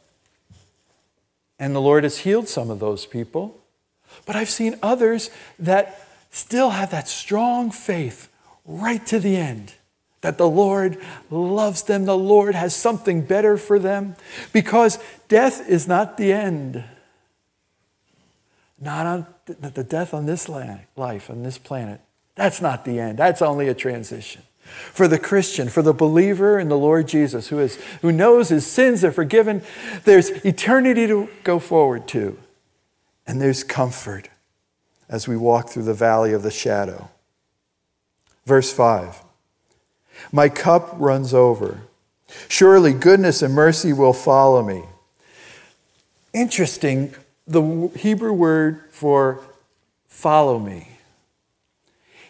And 1.60 1.76
the 1.76 1.80
Lord 1.80 2.06
has 2.06 2.18
healed 2.18 2.48
some 2.48 2.72
of 2.72 2.80
those 2.80 3.06
people. 3.06 3.60
But 4.26 4.36
I've 4.36 4.50
seen 4.50 4.80
others 4.82 5.30
that 5.60 6.08
still 6.32 6.72
have 6.72 6.90
that 6.90 7.08
strong 7.08 7.70
faith 7.70 8.30
right 8.66 9.06
to 9.06 9.20
the 9.20 9.38
end. 9.38 9.74
that 10.22 10.38
the 10.38 10.50
Lord 10.50 10.98
loves 11.30 11.84
them, 11.84 12.06
the 12.06 12.18
Lord 12.18 12.56
has 12.56 12.76
something 12.76 13.22
better 13.22 13.58
for 13.58 13.80
them, 13.80 14.16
because 14.52 15.00
death 15.28 15.70
is 15.70 15.88
not 15.88 16.18
the 16.18 16.34
end. 16.34 16.84
Not 18.80 19.06
on 19.06 19.28
the 19.46 19.84
death 19.84 20.14
on 20.14 20.26
this 20.26 20.48
life, 20.48 21.30
on 21.30 21.44
this 21.44 21.58
planet. 21.58 22.02
That's 22.36 22.62
not 22.62 22.86
the 22.86 23.00
end. 23.00 23.18
That's 23.18 23.42
only 23.42 23.68
a 23.68 23.74
transition. 23.74 24.44
For 24.62 25.08
the 25.08 25.18
Christian, 25.18 25.70
for 25.70 25.82
the 25.82 25.94
believer 25.94 26.60
in 26.60 26.70
the 26.70 26.78
Lord 26.78 27.08
Jesus 27.08 27.48
who, 27.48 27.60
is, 27.60 27.78
who 28.02 28.12
knows 28.12 28.50
his 28.50 28.68
sins 28.68 29.04
are 29.04 29.12
forgiven, 29.12 29.64
there's 30.04 30.30
eternity 30.46 31.08
to 31.08 31.30
go 31.44 31.58
forward 31.58 32.08
to. 32.10 32.38
And 33.26 33.42
there's 33.42 33.64
comfort 33.64 34.30
as 35.10 35.28
we 35.28 35.38
walk 35.38 35.70
through 35.70 35.84
the 35.84 35.94
valley 35.94 36.34
of 36.34 36.44
the 36.44 36.52
shadow. 36.52 37.10
Verse 38.46 38.72
5 38.72 39.24
My 40.32 40.50
cup 40.50 40.94
runs 40.98 41.34
over. 41.34 41.82
Surely 42.50 42.94
goodness 42.94 43.42
and 43.42 43.54
mercy 43.54 43.94
will 43.94 44.14
follow 44.14 44.62
me. 44.62 44.84
Interesting, 46.34 47.16
the 47.48 47.90
Hebrew 47.96 48.34
word 48.34 48.84
for 48.92 49.42
follow 50.08 50.60
me. 50.60 50.90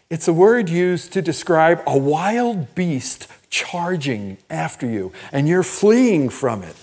It's 0.09 0.27
a 0.27 0.33
word 0.33 0.69
used 0.69 1.11
to 1.13 1.21
describe 1.21 1.81
a 1.85 1.97
wild 1.97 2.73
beast 2.75 3.27
charging 3.49 4.37
after 4.49 4.87
you, 4.87 5.11
and 5.31 5.47
you're 5.47 5.63
fleeing 5.63 6.29
from 6.29 6.63
it. 6.63 6.75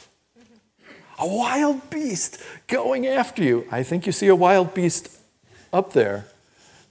A 1.18 1.26
wild 1.26 1.88
beast 1.90 2.42
going 2.66 3.06
after 3.06 3.42
you. 3.42 3.66
I 3.70 3.82
think 3.82 4.04
you 4.04 4.12
see 4.12 4.26
a 4.26 4.34
wild 4.34 4.74
beast 4.74 5.16
up 5.72 5.92
there. 5.92 6.26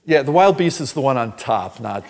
Yeah, 0.06 0.24
the 0.24 0.32
wild 0.32 0.58
beast 0.58 0.82
is 0.82 0.94
the 0.94 1.02
one 1.02 1.18
on 1.18 1.36
top, 1.36 1.80
not. 1.80 2.04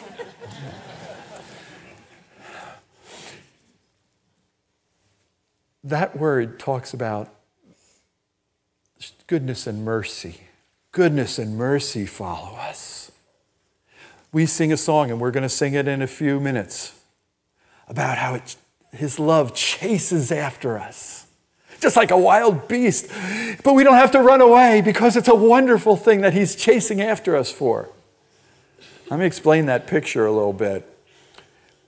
that 5.84 6.16
word 6.18 6.60
talks 6.60 6.94
about 6.94 7.34
goodness 9.28 9.68
and 9.68 9.84
mercy. 9.84 10.42
Goodness 10.92 11.40
and 11.40 11.58
mercy 11.58 12.06
follow 12.06 12.56
us. 12.56 13.12
We 14.32 14.46
sing 14.46 14.72
a 14.72 14.78
song, 14.78 15.12
and 15.12 15.20
we're 15.20 15.32
going 15.32 15.44
to 15.44 15.50
sing 15.50 15.74
it 15.74 15.88
in 15.88 16.02
a 16.02 16.08
few 16.08 16.40
minutes, 16.40 17.00
about 17.88 18.18
how 18.18 18.36
it, 18.36 18.56
His 18.92 19.20
love 19.20 19.54
chases 19.54 20.32
after 20.32 20.78
us, 20.78 21.28
just 21.80 21.96
like 21.96 22.12
a 22.12 22.18
wild 22.18 22.68
beast. 22.68 23.10
But 23.64 23.74
we 23.74 23.84
don't 23.84 23.96
have 23.96 24.12
to 24.12 24.22
run 24.22 24.42
away 24.42 24.82
because 24.82 25.16
it's 25.16 25.28
a 25.28 25.36
wonderful 25.36 25.96
thing 25.96 26.22
that 26.22 26.34
He's 26.34 26.56
chasing 26.56 27.02
after 27.02 27.36
us 27.36 27.52
for. 27.52 27.90
Let 29.10 29.20
me 29.20 29.26
explain 29.26 29.68
that 29.68 29.86
picture 29.86 30.26
a 30.26 30.32
little 30.32 30.54
bit. 30.54 30.90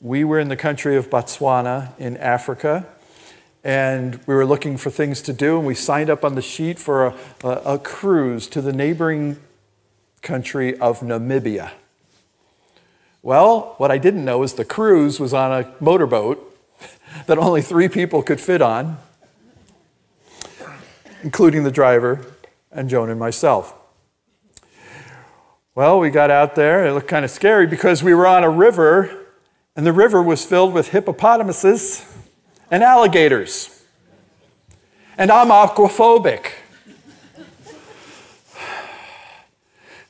We 0.02 0.24
were 0.24 0.40
in 0.40 0.50
the 0.50 0.58
country 0.58 0.96
of 0.98 1.10
Botswana 1.10 1.98
in 1.98 2.18
Africa 2.18 2.86
and 3.66 4.20
we 4.28 4.36
were 4.36 4.46
looking 4.46 4.78
for 4.78 4.92
things 4.92 5.24
to 5.24 5.34
do, 5.34 5.58
and 5.58 5.66
we 5.66 5.74
signed 5.74 6.12
up 6.12 6.24
on 6.24 6.36
the 6.36 6.42
sheet 6.42 6.78
for 6.78 7.08
a, 7.08 7.16
a, 7.44 7.50
a 7.50 7.80
cruise 7.80 8.46
to 8.50 8.62
the 8.62 8.72
neighboring 8.72 9.38
country 10.22 10.78
of 10.78 11.00
Namibia. 11.00 11.72
Well, 13.24 13.74
what 13.78 13.90
I 13.90 13.98
didn't 13.98 14.24
know 14.24 14.44
is 14.44 14.54
the 14.54 14.66
cruise 14.66 15.20
was 15.20 15.34
on 15.34 15.52
a 15.52 15.74
motorboat 15.80 16.56
that 17.26 17.40
only 17.40 17.64
three 17.64 17.90
people 17.90 18.22
could 18.22 18.40
fit 18.40 18.62
on, 18.62 19.00
including 21.24 21.64
the 21.64 21.72
driver 21.72 22.24
and 22.72 22.88
Joan 22.88 23.10
and 23.10 23.20
myself. 23.20 23.74
Well, 25.74 26.00
we 26.00 26.12
got 26.12 26.30
out 26.30 26.54
there. 26.54 26.86
It 26.86 26.94
looked 26.94 27.08
kind 27.08 27.26
of 27.26 27.32
scary 27.32 27.66
because 27.66 28.04
we 28.04 28.14
were 28.14 28.28
on 28.28 28.44
a 28.44 28.50
river, 28.50 29.26
and 29.76 29.88
the 29.88 29.92
river 29.92 30.22
was 30.22 30.46
filled 30.46 30.72
with 30.72 30.90
hippopotamuses 30.90 32.15
and 32.72 32.84
alligators. 32.84 33.84
And 35.18 35.32
I'm 35.32 35.48
aquaphobic. 35.48 36.52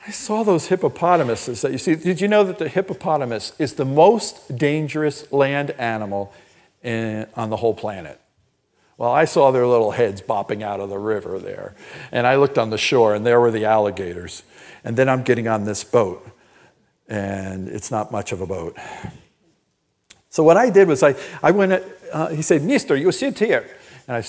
I 0.07 0.11
saw 0.11 0.43
those 0.43 0.67
hippopotamuses 0.67 1.61
that 1.61 1.71
you 1.71 1.79
see. 1.79 1.95
Did 1.95 2.21
you 2.21 2.27
know 2.27 2.43
that 2.43 2.59
the 2.59 2.69
hippopotamus 2.69 3.53
is 3.57 3.73
the 3.73 3.85
most 3.85 4.55
dangerous 4.55 5.31
land 5.31 5.71
animal 5.71 6.31
in, 6.83 7.25
on 7.35 7.49
the 7.49 7.57
whole 7.57 7.73
planet? 7.73 8.21
Well, 8.97 9.11
I 9.11 9.25
saw 9.25 9.51
their 9.51 9.65
little 9.65 9.91
heads 9.91 10.21
bopping 10.21 10.61
out 10.61 10.79
of 10.79 10.89
the 10.89 10.99
river 10.99 11.39
there. 11.39 11.75
And 12.11 12.25
I 12.25 12.35
looked 12.35 12.57
on 12.57 12.69
the 12.69 12.77
shore, 12.77 13.13
and 13.15 13.25
there 13.25 13.41
were 13.41 13.51
the 13.51 13.65
alligators. 13.65 14.43
And 14.83 14.95
then 14.95 15.09
I'm 15.09 15.23
getting 15.23 15.47
on 15.47 15.65
this 15.65 15.83
boat, 15.83 16.25
and 17.07 17.67
it's 17.67 17.91
not 17.91 18.11
much 18.11 18.31
of 18.31 18.41
a 18.41 18.47
boat. 18.47 18.77
So 20.35 20.43
what 20.43 20.57
I 20.57 20.69
did 20.69 20.89
was 20.89 21.01
I, 21.01 21.15
I 21.41 21.51
went, 21.51 21.81
uh, 22.11 22.27
he 22.27 22.41
said, 22.41 22.61
Mister, 22.61 22.97
you 22.97 23.09
sit 23.13 23.39
here. 23.39 23.65
And 24.05 24.17
I, 24.17 24.23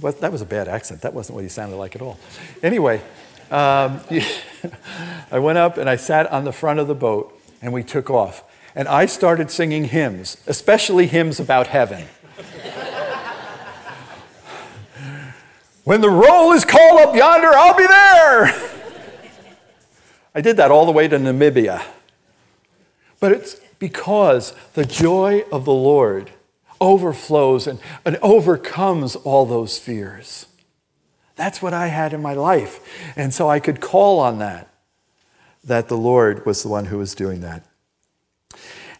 well, 0.00 0.12
that 0.12 0.32
was 0.32 0.42
a 0.42 0.44
bad 0.44 0.66
accent. 0.66 1.02
That 1.02 1.14
wasn't 1.14 1.36
what 1.36 1.44
he 1.44 1.48
sounded 1.48 1.76
like 1.76 1.94
at 1.94 2.02
all. 2.02 2.18
Anyway, 2.64 3.00
um, 3.48 4.00
I 5.30 5.38
went 5.38 5.58
up 5.58 5.76
and 5.76 5.88
I 5.88 5.94
sat 5.94 6.28
on 6.32 6.42
the 6.42 6.50
front 6.50 6.80
of 6.80 6.88
the 6.88 6.96
boat 6.96 7.40
and 7.62 7.72
we 7.72 7.84
took 7.84 8.10
off. 8.10 8.42
And 8.74 8.88
I 8.88 9.06
started 9.06 9.52
singing 9.52 9.84
hymns, 9.84 10.36
especially 10.48 11.06
hymns 11.06 11.38
about 11.38 11.68
heaven. 11.68 12.06
when 15.84 16.00
the 16.00 16.10
roll 16.10 16.50
is 16.54 16.64
called 16.64 17.02
up 17.02 17.14
yonder, 17.14 17.52
I'll 17.54 17.76
be 17.76 17.86
there. 17.86 18.52
I 20.34 20.40
did 20.40 20.56
that 20.56 20.72
all 20.72 20.86
the 20.86 20.92
way 20.92 21.06
to 21.06 21.18
Namibia. 21.18 21.84
But 23.20 23.30
it's 23.30 23.60
because 23.82 24.54
the 24.74 24.84
joy 24.84 25.44
of 25.50 25.64
the 25.64 25.72
Lord 25.72 26.30
overflows 26.80 27.66
and, 27.66 27.80
and 28.04 28.16
overcomes 28.22 29.16
all 29.16 29.44
those 29.44 29.76
fears. 29.76 30.46
That's 31.34 31.60
what 31.60 31.74
I 31.74 31.88
had 31.88 32.12
in 32.12 32.22
my 32.22 32.34
life. 32.34 32.78
And 33.16 33.34
so 33.34 33.50
I 33.50 33.58
could 33.58 33.80
call 33.80 34.20
on 34.20 34.38
that, 34.38 34.72
that 35.64 35.88
the 35.88 35.96
Lord 35.96 36.46
was 36.46 36.62
the 36.62 36.68
one 36.68 36.84
who 36.84 36.98
was 36.98 37.16
doing 37.16 37.40
that. 37.40 37.64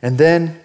And 0.02 0.18
then 0.18 0.60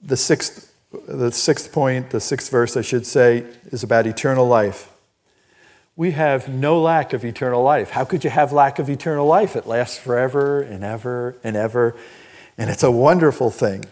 the 0.00 0.16
sixth, 0.16 0.72
the 1.06 1.30
sixth 1.30 1.74
point, 1.74 2.08
the 2.08 2.20
sixth 2.20 2.50
verse, 2.50 2.74
I 2.74 2.80
should 2.80 3.04
say, 3.04 3.44
is 3.66 3.82
about 3.82 4.06
eternal 4.06 4.48
life. 4.48 4.90
We 5.94 6.12
have 6.12 6.48
no 6.48 6.80
lack 6.80 7.12
of 7.12 7.22
eternal 7.22 7.62
life. 7.62 7.90
How 7.90 8.06
could 8.06 8.24
you 8.24 8.30
have 8.30 8.50
lack 8.50 8.78
of 8.78 8.88
eternal 8.88 9.26
life? 9.26 9.56
It 9.56 9.66
lasts 9.66 9.98
forever 9.98 10.62
and 10.62 10.82
ever 10.82 11.36
and 11.44 11.54
ever. 11.54 11.94
And 12.60 12.68
it's 12.68 12.82
a 12.82 12.90
wonderful 12.90 13.50
thing. 13.50 13.86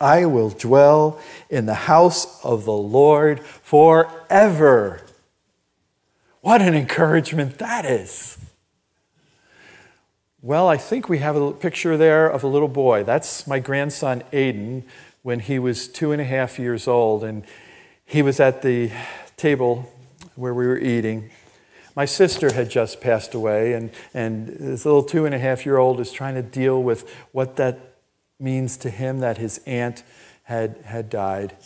I 0.00 0.24
will 0.24 0.48
dwell 0.48 1.20
in 1.50 1.66
the 1.66 1.74
house 1.74 2.42
of 2.42 2.64
the 2.64 2.72
Lord 2.72 3.44
forever. 3.44 5.02
What 6.40 6.62
an 6.62 6.74
encouragement 6.74 7.58
that 7.58 7.84
is. 7.84 8.38
Well, 10.40 10.68
I 10.68 10.78
think 10.78 11.10
we 11.10 11.18
have 11.18 11.36
a 11.36 11.52
picture 11.52 11.98
there 11.98 12.26
of 12.30 12.44
a 12.44 12.46
little 12.46 12.66
boy. 12.66 13.04
That's 13.04 13.46
my 13.46 13.58
grandson, 13.58 14.22
Aiden, 14.32 14.84
when 15.20 15.40
he 15.40 15.58
was 15.58 15.86
two 15.86 16.12
and 16.12 16.22
a 16.22 16.24
half 16.24 16.58
years 16.58 16.88
old. 16.88 17.24
And 17.24 17.44
he 18.06 18.22
was 18.22 18.40
at 18.40 18.62
the 18.62 18.90
table 19.36 19.92
where 20.34 20.54
we 20.54 20.66
were 20.66 20.78
eating. 20.78 21.28
My 21.98 22.04
sister 22.04 22.52
had 22.52 22.70
just 22.70 23.00
passed 23.00 23.34
away, 23.34 23.72
and, 23.72 23.90
and 24.14 24.46
this 24.46 24.84
little 24.84 25.02
two 25.02 25.26
and 25.26 25.34
a 25.34 25.38
half 25.40 25.66
year 25.66 25.78
old 25.78 25.98
is 25.98 26.12
trying 26.12 26.36
to 26.36 26.42
deal 26.42 26.80
with 26.80 27.12
what 27.32 27.56
that 27.56 27.96
means 28.38 28.76
to 28.76 28.88
him 28.88 29.18
that 29.18 29.38
his 29.38 29.58
aunt 29.66 30.04
had, 30.44 30.76
had 30.84 31.10
died. 31.10 31.56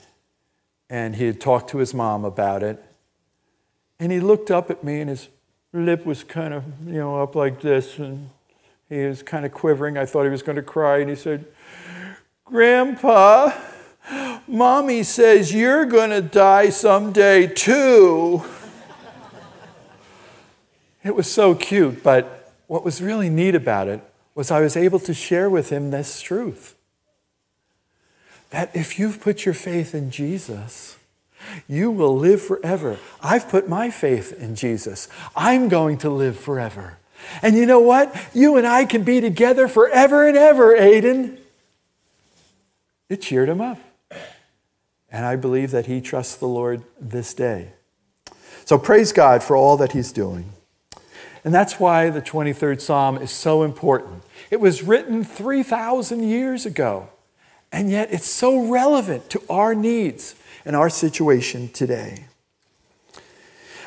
And 0.89 1.17
he 1.17 1.27
had 1.27 1.39
talked 1.39 1.69
to 1.73 1.79
his 1.79 1.93
mom 1.93 2.25
about 2.25 2.63
it. 2.63 2.83
And 4.01 4.11
he 4.11 4.21
looked 4.21 4.51
up 4.51 4.71
at 4.71 4.83
me, 4.83 5.03
and 5.03 5.11
his 5.11 5.29
lip 5.75 6.07
was 6.07 6.25
kind 6.25 6.55
of, 6.55 6.65
you 6.87 6.95
know, 6.95 7.23
up 7.23 7.35
like 7.35 7.61
this, 7.61 7.99
and 7.99 8.31
he 8.89 9.05
was 9.05 9.23
kind 9.23 9.45
of 9.45 9.53
quivering. 9.53 9.99
I 9.99 10.07
thought 10.07 10.25
he 10.25 10.31
was 10.31 10.43
going 10.43 10.57
to 10.57 10.63
cry, 10.63 11.01
and 11.01 11.11
he 11.11 11.17
said, 11.17 11.45
Grandpa, 12.47 13.53
Mommy 14.49 15.03
says 15.03 15.55
you're 15.55 15.85
going 15.85 16.09
to 16.09 16.23
die 16.23 16.71
someday 16.71 17.49
too. 17.49 18.43
It 21.05 21.15
was 21.15 21.31
so 21.31 21.55
cute, 21.55 22.03
but 22.03 22.53
what 22.67 22.85
was 22.85 23.03
really 23.03 23.29
neat 23.29 23.55
about 23.55 23.89
it 23.89 24.01
was 24.35 24.51
I 24.51 24.61
was 24.61 24.77
able 24.77 25.01
to 25.01 25.13
share 25.13 25.51
with 25.51 25.71
him 25.71 25.91
this 25.91 26.21
truth 26.21 26.75
that 28.51 28.75
if 28.75 28.99
you've 28.99 29.21
put 29.21 29.45
your 29.45 29.55
faith 29.55 29.95
in 29.95 30.11
Jesus, 30.11 30.99
you 31.67 31.91
will 31.91 32.17
live 32.17 32.41
forever. 32.41 32.99
I've 33.23 33.49
put 33.49 33.69
my 33.69 33.91
faith 33.91 34.33
in 34.33 34.55
Jesus. 34.55 35.09
I'm 35.35 35.69
going 35.69 35.99
to 35.99 36.11
live 36.11 36.39
forever. 36.39 36.99
And 37.41 37.57
you 37.57 37.67
know 37.67 37.81
what? 37.81 38.15
You 38.35 38.57
and 38.57 38.67
I 38.67 38.85
can 38.85 39.05
be 39.05 39.21
together 39.21 39.69
forever 39.69 40.27
and 40.27 40.37
ever, 40.37 40.77
Aiden. 40.77 41.39
It 43.09 43.23
cheered 43.23 43.49
him 43.49 43.61
up. 43.61 43.79
And 45.11 45.27
I 45.27 45.37
believe 45.37 45.71
that 45.73 45.87
he 45.87 46.01
trusts 46.01 46.37
the 46.37 46.47
Lord 46.47 46.83
this 47.01 47.35
day. 47.35 47.73
So 48.65 48.79
praise 48.79 49.13
God 49.13 49.43
for 49.43 49.57
all 49.57 49.77
that 49.79 49.93
he's 49.93 50.13
doing. 50.13 50.53
And 51.45 51.53
that's 51.53 51.81
why 51.81 52.11
the 52.11 52.23
23rd 52.23 52.81
Psalm 52.81 53.17
is 53.19 53.31
so 53.31 53.63
important. 53.63 54.23
It 54.51 54.61
was 54.61 54.83
written 54.83 55.25
3,000 55.25 56.23
years 56.23 56.67
ago, 56.67 57.09
and 57.73 57.91
yet 57.91 58.13
it's 58.13 58.29
so 58.29 58.69
relevant 58.69 59.29
to 59.31 59.43
our 59.51 59.75
needs 59.75 60.37
and 60.65 60.77
our 60.77 60.89
situation 60.89 61.69
today. 61.69 62.27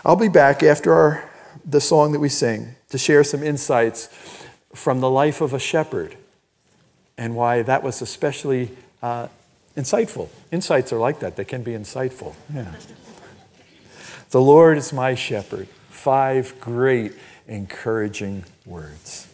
I'll 0.03 0.15
be 0.15 0.27
back 0.27 0.63
after 0.63 0.93
our, 0.93 1.29
the 1.63 1.81
song 1.81 2.11
that 2.11 2.19
we 2.19 2.29
sing 2.29 2.75
to 2.89 2.97
share 2.97 3.23
some 3.23 3.41
insights 3.41 4.09
from 4.73 4.99
the 4.99 5.09
life 5.09 5.41
of 5.41 5.53
a 5.53 5.59
shepherd 5.59 6.17
and 7.17 7.35
why 7.35 7.61
that 7.61 7.81
was 7.81 8.01
especially 8.01 8.71
uh, 9.01 9.27
insightful. 9.77 10.29
Insights 10.51 10.91
are 10.91 10.99
like 10.99 11.19
that, 11.19 11.35
they 11.35 11.45
can 11.45 11.63
be 11.63 11.71
insightful. 11.71 12.35
Yeah. 12.53 12.73
the 14.31 14.41
Lord 14.41 14.77
is 14.77 14.91
my 14.91 15.15
shepherd. 15.15 15.67
Five 15.89 16.59
great 16.59 17.13
encouraging 17.47 18.43
words. 18.65 19.27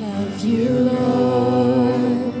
Love 0.00 0.44
you, 0.44 0.68
Lord, 0.68 2.34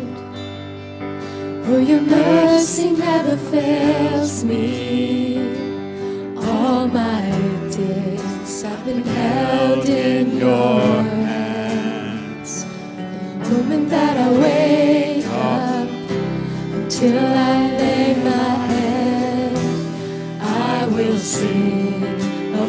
for 1.64 1.80
your 1.80 2.00
mercy 2.00 2.90
never 2.92 3.36
fails 3.36 4.44
me. 4.44 4.91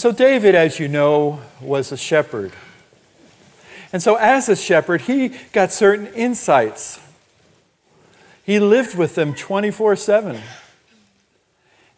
And 0.00 0.02
so, 0.02 0.12
David, 0.12 0.54
as 0.54 0.78
you 0.78 0.88
know, 0.88 1.40
was 1.60 1.92
a 1.92 1.96
shepherd. 1.98 2.52
And 3.92 4.02
so, 4.02 4.14
as 4.14 4.48
a 4.48 4.56
shepherd, 4.56 5.02
he 5.02 5.36
got 5.52 5.72
certain 5.72 6.06
insights. 6.14 6.98
He 8.42 8.58
lived 8.58 8.96
with 8.96 9.14
them 9.14 9.34
24 9.34 9.96
7. 9.96 10.40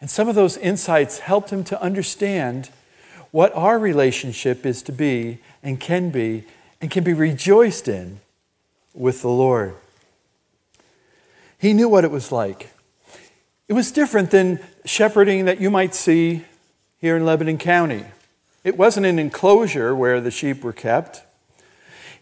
And 0.01 0.09
some 0.09 0.27
of 0.27 0.35
those 0.35 0.57
insights 0.57 1.19
helped 1.19 1.49
him 1.49 1.63
to 1.63 1.81
understand 1.81 2.71
what 3.31 3.55
our 3.55 3.79
relationship 3.79 4.65
is 4.65 4.81
to 4.81 4.91
be 4.91 5.39
and 5.63 5.79
can 5.79 6.09
be 6.09 6.43
and 6.81 6.91
can 6.91 7.05
be 7.05 7.13
rejoiced 7.13 7.87
in 7.87 8.19
with 8.93 9.21
the 9.21 9.29
Lord. 9.29 9.75
He 11.57 11.71
knew 11.71 11.87
what 11.87 12.03
it 12.03 12.11
was 12.11 12.33
like. 12.33 12.69
It 13.69 13.73
was 13.73 13.93
different 13.93 14.29
than 14.29 14.59
shepherding 14.83 15.45
that 15.45 15.61
you 15.61 15.71
might 15.71 15.95
see 15.95 16.43
here 17.03 17.17
in 17.17 17.25
Lebanon 17.25 17.57
County. 17.57 18.05
It 18.63 18.77
wasn't 18.77 19.05
an 19.05 19.19
enclosure 19.19 19.93
where 19.93 20.21
the 20.21 20.31
sheep 20.31 20.63
were 20.63 20.71
kept. 20.71 21.23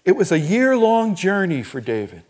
It 0.05 0.15
was 0.15 0.31
a 0.31 0.39
year 0.39 0.75
long 0.75 1.13
journey 1.13 1.61
for 1.61 1.79
David. 1.79 2.23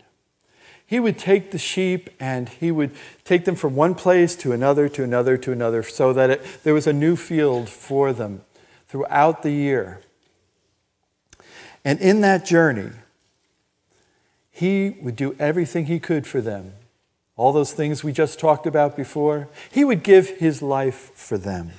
He 0.86 1.00
would 1.00 1.18
take 1.18 1.50
the 1.50 1.56
sheep 1.56 2.10
and 2.20 2.50
he 2.50 2.70
would 2.70 2.90
take 3.24 3.46
them 3.46 3.54
from 3.54 3.74
one 3.74 3.94
place 3.94 4.36
to 4.36 4.52
another, 4.52 4.90
to 4.90 5.02
another, 5.02 5.38
to 5.38 5.50
another, 5.50 5.82
so 5.82 6.12
that 6.12 6.28
it, 6.28 6.46
there 6.62 6.74
was 6.74 6.86
a 6.86 6.92
new 6.92 7.16
field 7.16 7.70
for 7.70 8.12
them 8.12 8.42
throughout 8.86 9.42
the 9.42 9.52
year. 9.52 10.02
And 11.86 11.98
in 12.00 12.20
that 12.20 12.44
journey, 12.44 12.90
he 14.50 14.98
would 15.00 15.16
do 15.16 15.34
everything 15.38 15.86
he 15.86 15.98
could 15.98 16.26
for 16.26 16.42
them. 16.42 16.74
All 17.34 17.54
those 17.54 17.72
things 17.72 18.04
we 18.04 18.12
just 18.12 18.38
talked 18.38 18.66
about 18.66 18.94
before, 18.94 19.48
he 19.70 19.86
would 19.86 20.02
give 20.02 20.28
his 20.36 20.60
life 20.60 21.12
for 21.14 21.38
them. 21.38 21.72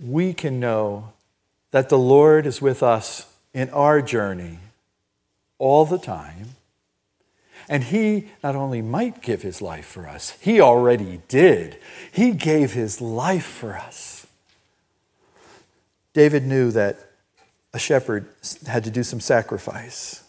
We 0.00 0.32
can 0.32 0.60
know 0.60 1.12
that 1.70 1.88
the 1.88 1.98
Lord 1.98 2.46
is 2.46 2.62
with 2.62 2.82
us 2.82 3.26
in 3.52 3.70
our 3.70 4.00
journey 4.00 4.58
all 5.58 5.84
the 5.84 5.98
time. 5.98 6.56
And 7.68 7.84
he 7.84 8.28
not 8.42 8.56
only 8.56 8.80
might 8.80 9.20
give 9.20 9.42
his 9.42 9.60
life 9.60 9.86
for 9.86 10.08
us, 10.08 10.38
he 10.40 10.60
already 10.60 11.20
did. 11.28 11.78
He 12.10 12.32
gave 12.32 12.72
his 12.72 13.00
life 13.00 13.44
for 13.44 13.76
us. 13.76 14.26
David 16.14 16.46
knew 16.46 16.70
that 16.70 16.98
a 17.74 17.78
shepherd 17.78 18.26
had 18.66 18.84
to 18.84 18.90
do 18.90 19.02
some 19.02 19.20
sacrifice. 19.20 20.24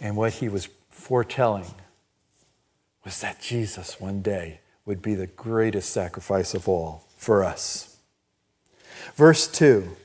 And 0.00 0.16
what 0.16 0.34
he 0.34 0.48
was 0.48 0.68
foretelling 0.88 1.74
was 3.04 3.20
that 3.20 3.40
Jesus 3.40 4.00
one 4.00 4.22
day 4.22 4.60
would 4.84 5.02
be 5.02 5.14
the 5.14 5.26
greatest 5.26 5.90
sacrifice 5.90 6.54
of 6.54 6.68
all 6.68 7.05
for 7.26 7.42
us. 7.42 7.96
Verse 9.16 9.48
2 9.48 9.96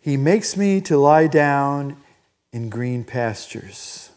He 0.00 0.16
makes 0.16 0.56
me 0.56 0.80
to 0.82 0.96
lie 0.96 1.26
down 1.26 1.96
in 2.52 2.70
green 2.70 3.02
pastures. 3.02 4.10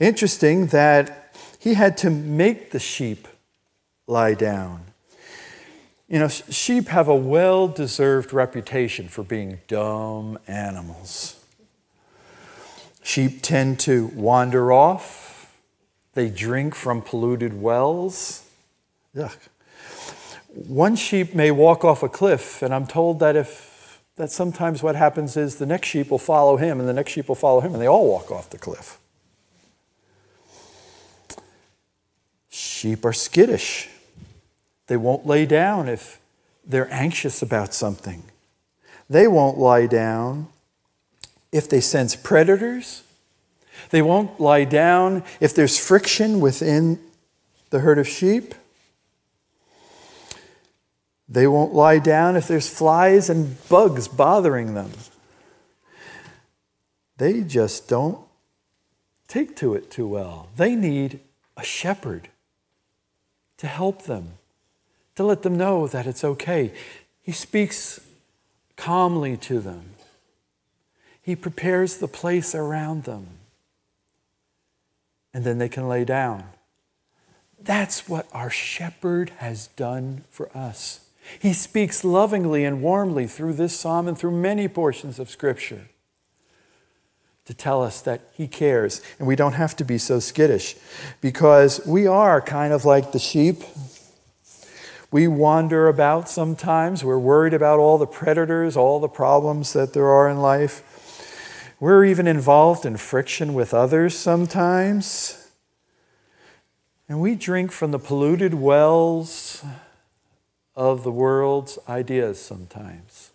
Interesting 0.00 0.66
that 0.66 1.36
he 1.60 1.74
had 1.74 1.96
to 1.98 2.10
make 2.10 2.72
the 2.72 2.80
sheep 2.80 3.28
lie 4.08 4.34
down. 4.34 4.86
You 6.08 6.18
know, 6.18 6.28
sheep 6.28 6.88
have 6.88 7.06
a 7.06 7.14
well 7.14 7.68
deserved 7.68 8.32
reputation 8.32 9.06
for 9.06 9.22
being 9.22 9.60
dumb 9.68 10.36
animals. 10.48 11.36
Sheep 13.04 13.40
tend 13.40 13.78
to 13.80 14.08
wander 14.08 14.72
off, 14.72 15.56
they 16.14 16.28
drink 16.28 16.74
from 16.74 17.02
polluted 17.02 17.62
wells. 17.62 18.44
Yuck. 19.14 19.38
One 20.48 20.96
sheep 20.96 21.34
may 21.34 21.50
walk 21.50 21.84
off 21.84 22.02
a 22.02 22.08
cliff, 22.08 22.62
and 22.62 22.74
I'm 22.74 22.86
told 22.86 23.20
that 23.20 23.36
if 23.36 24.02
that 24.16 24.30
sometimes 24.30 24.82
what 24.82 24.96
happens 24.96 25.36
is 25.36 25.56
the 25.56 25.66
next 25.66 25.88
sheep 25.88 26.10
will 26.10 26.18
follow 26.18 26.56
him, 26.56 26.80
and 26.80 26.88
the 26.88 26.92
next 26.92 27.12
sheep 27.12 27.28
will 27.28 27.34
follow 27.34 27.60
him, 27.60 27.72
and 27.72 27.80
they 27.80 27.86
all 27.86 28.08
walk 28.08 28.30
off 28.30 28.50
the 28.50 28.58
cliff. 28.58 28.98
Sheep 32.48 33.04
are 33.04 33.12
skittish. 33.12 33.88
They 34.88 34.96
won't 34.96 35.26
lay 35.26 35.46
down 35.46 35.88
if 35.88 36.18
they're 36.66 36.92
anxious 36.92 37.42
about 37.42 37.74
something. 37.74 38.24
They 39.08 39.28
won't 39.28 39.58
lie 39.58 39.86
down 39.86 40.48
if 41.52 41.68
they 41.68 41.80
sense 41.80 42.16
predators. 42.16 43.04
They 43.90 44.02
won't 44.02 44.40
lie 44.40 44.64
down 44.64 45.22
if 45.40 45.54
there's 45.54 45.78
friction 45.78 46.40
within 46.40 46.98
the 47.70 47.80
herd 47.80 47.98
of 47.98 48.08
sheep. 48.08 48.54
They 51.28 51.46
won't 51.46 51.74
lie 51.74 51.98
down 51.98 52.36
if 52.36 52.48
there's 52.48 52.68
flies 52.68 53.28
and 53.28 53.56
bugs 53.68 54.08
bothering 54.08 54.74
them. 54.74 54.90
They 57.18 57.42
just 57.42 57.88
don't 57.88 58.20
take 59.26 59.54
to 59.56 59.74
it 59.74 59.90
too 59.90 60.06
well. 60.06 60.48
They 60.56 60.74
need 60.74 61.20
a 61.56 61.62
shepherd 61.62 62.28
to 63.58 63.66
help 63.66 64.04
them, 64.04 64.34
to 65.16 65.24
let 65.24 65.42
them 65.42 65.56
know 65.56 65.86
that 65.86 66.06
it's 66.06 66.24
okay. 66.24 66.72
He 67.20 67.32
speaks 67.32 68.00
calmly 68.76 69.36
to 69.36 69.60
them, 69.60 69.94
He 71.20 71.36
prepares 71.36 71.96
the 71.96 72.08
place 72.08 72.54
around 72.54 73.04
them, 73.04 73.26
and 75.34 75.44
then 75.44 75.58
they 75.58 75.68
can 75.68 75.88
lay 75.88 76.04
down. 76.04 76.44
That's 77.60 78.08
what 78.08 78.28
our 78.32 78.48
shepherd 78.48 79.30
has 79.38 79.66
done 79.66 80.24
for 80.30 80.48
us. 80.56 81.07
He 81.38 81.52
speaks 81.52 82.04
lovingly 82.04 82.64
and 82.64 82.82
warmly 82.82 83.26
through 83.26 83.54
this 83.54 83.78
psalm 83.78 84.08
and 84.08 84.18
through 84.18 84.32
many 84.32 84.68
portions 84.68 85.18
of 85.18 85.30
Scripture 85.30 85.88
to 87.44 87.54
tell 87.54 87.82
us 87.82 88.00
that 88.02 88.20
He 88.34 88.46
cares. 88.46 89.00
And 89.18 89.26
we 89.26 89.36
don't 89.36 89.54
have 89.54 89.74
to 89.76 89.84
be 89.84 89.98
so 89.98 90.20
skittish 90.20 90.76
because 91.20 91.80
we 91.86 92.06
are 92.06 92.40
kind 92.40 92.72
of 92.72 92.84
like 92.84 93.12
the 93.12 93.18
sheep. 93.18 93.62
We 95.10 95.28
wander 95.28 95.88
about 95.88 96.28
sometimes. 96.28 97.02
We're 97.02 97.18
worried 97.18 97.54
about 97.54 97.78
all 97.78 97.96
the 97.96 98.06
predators, 98.06 98.76
all 98.76 99.00
the 99.00 99.08
problems 99.08 99.72
that 99.72 99.94
there 99.94 100.08
are 100.08 100.28
in 100.28 100.42
life. 100.42 100.84
We're 101.80 102.04
even 102.04 102.26
involved 102.26 102.84
in 102.84 102.96
friction 102.96 103.54
with 103.54 103.72
others 103.72 104.16
sometimes. 104.16 105.50
And 107.08 107.20
we 107.20 107.34
drink 107.34 107.72
from 107.72 107.92
the 107.92 107.98
polluted 107.98 108.52
wells 108.52 109.64
of 110.78 111.02
the 111.02 111.10
world's 111.10 111.76
ideas 111.88 112.40
sometimes. 112.40 113.32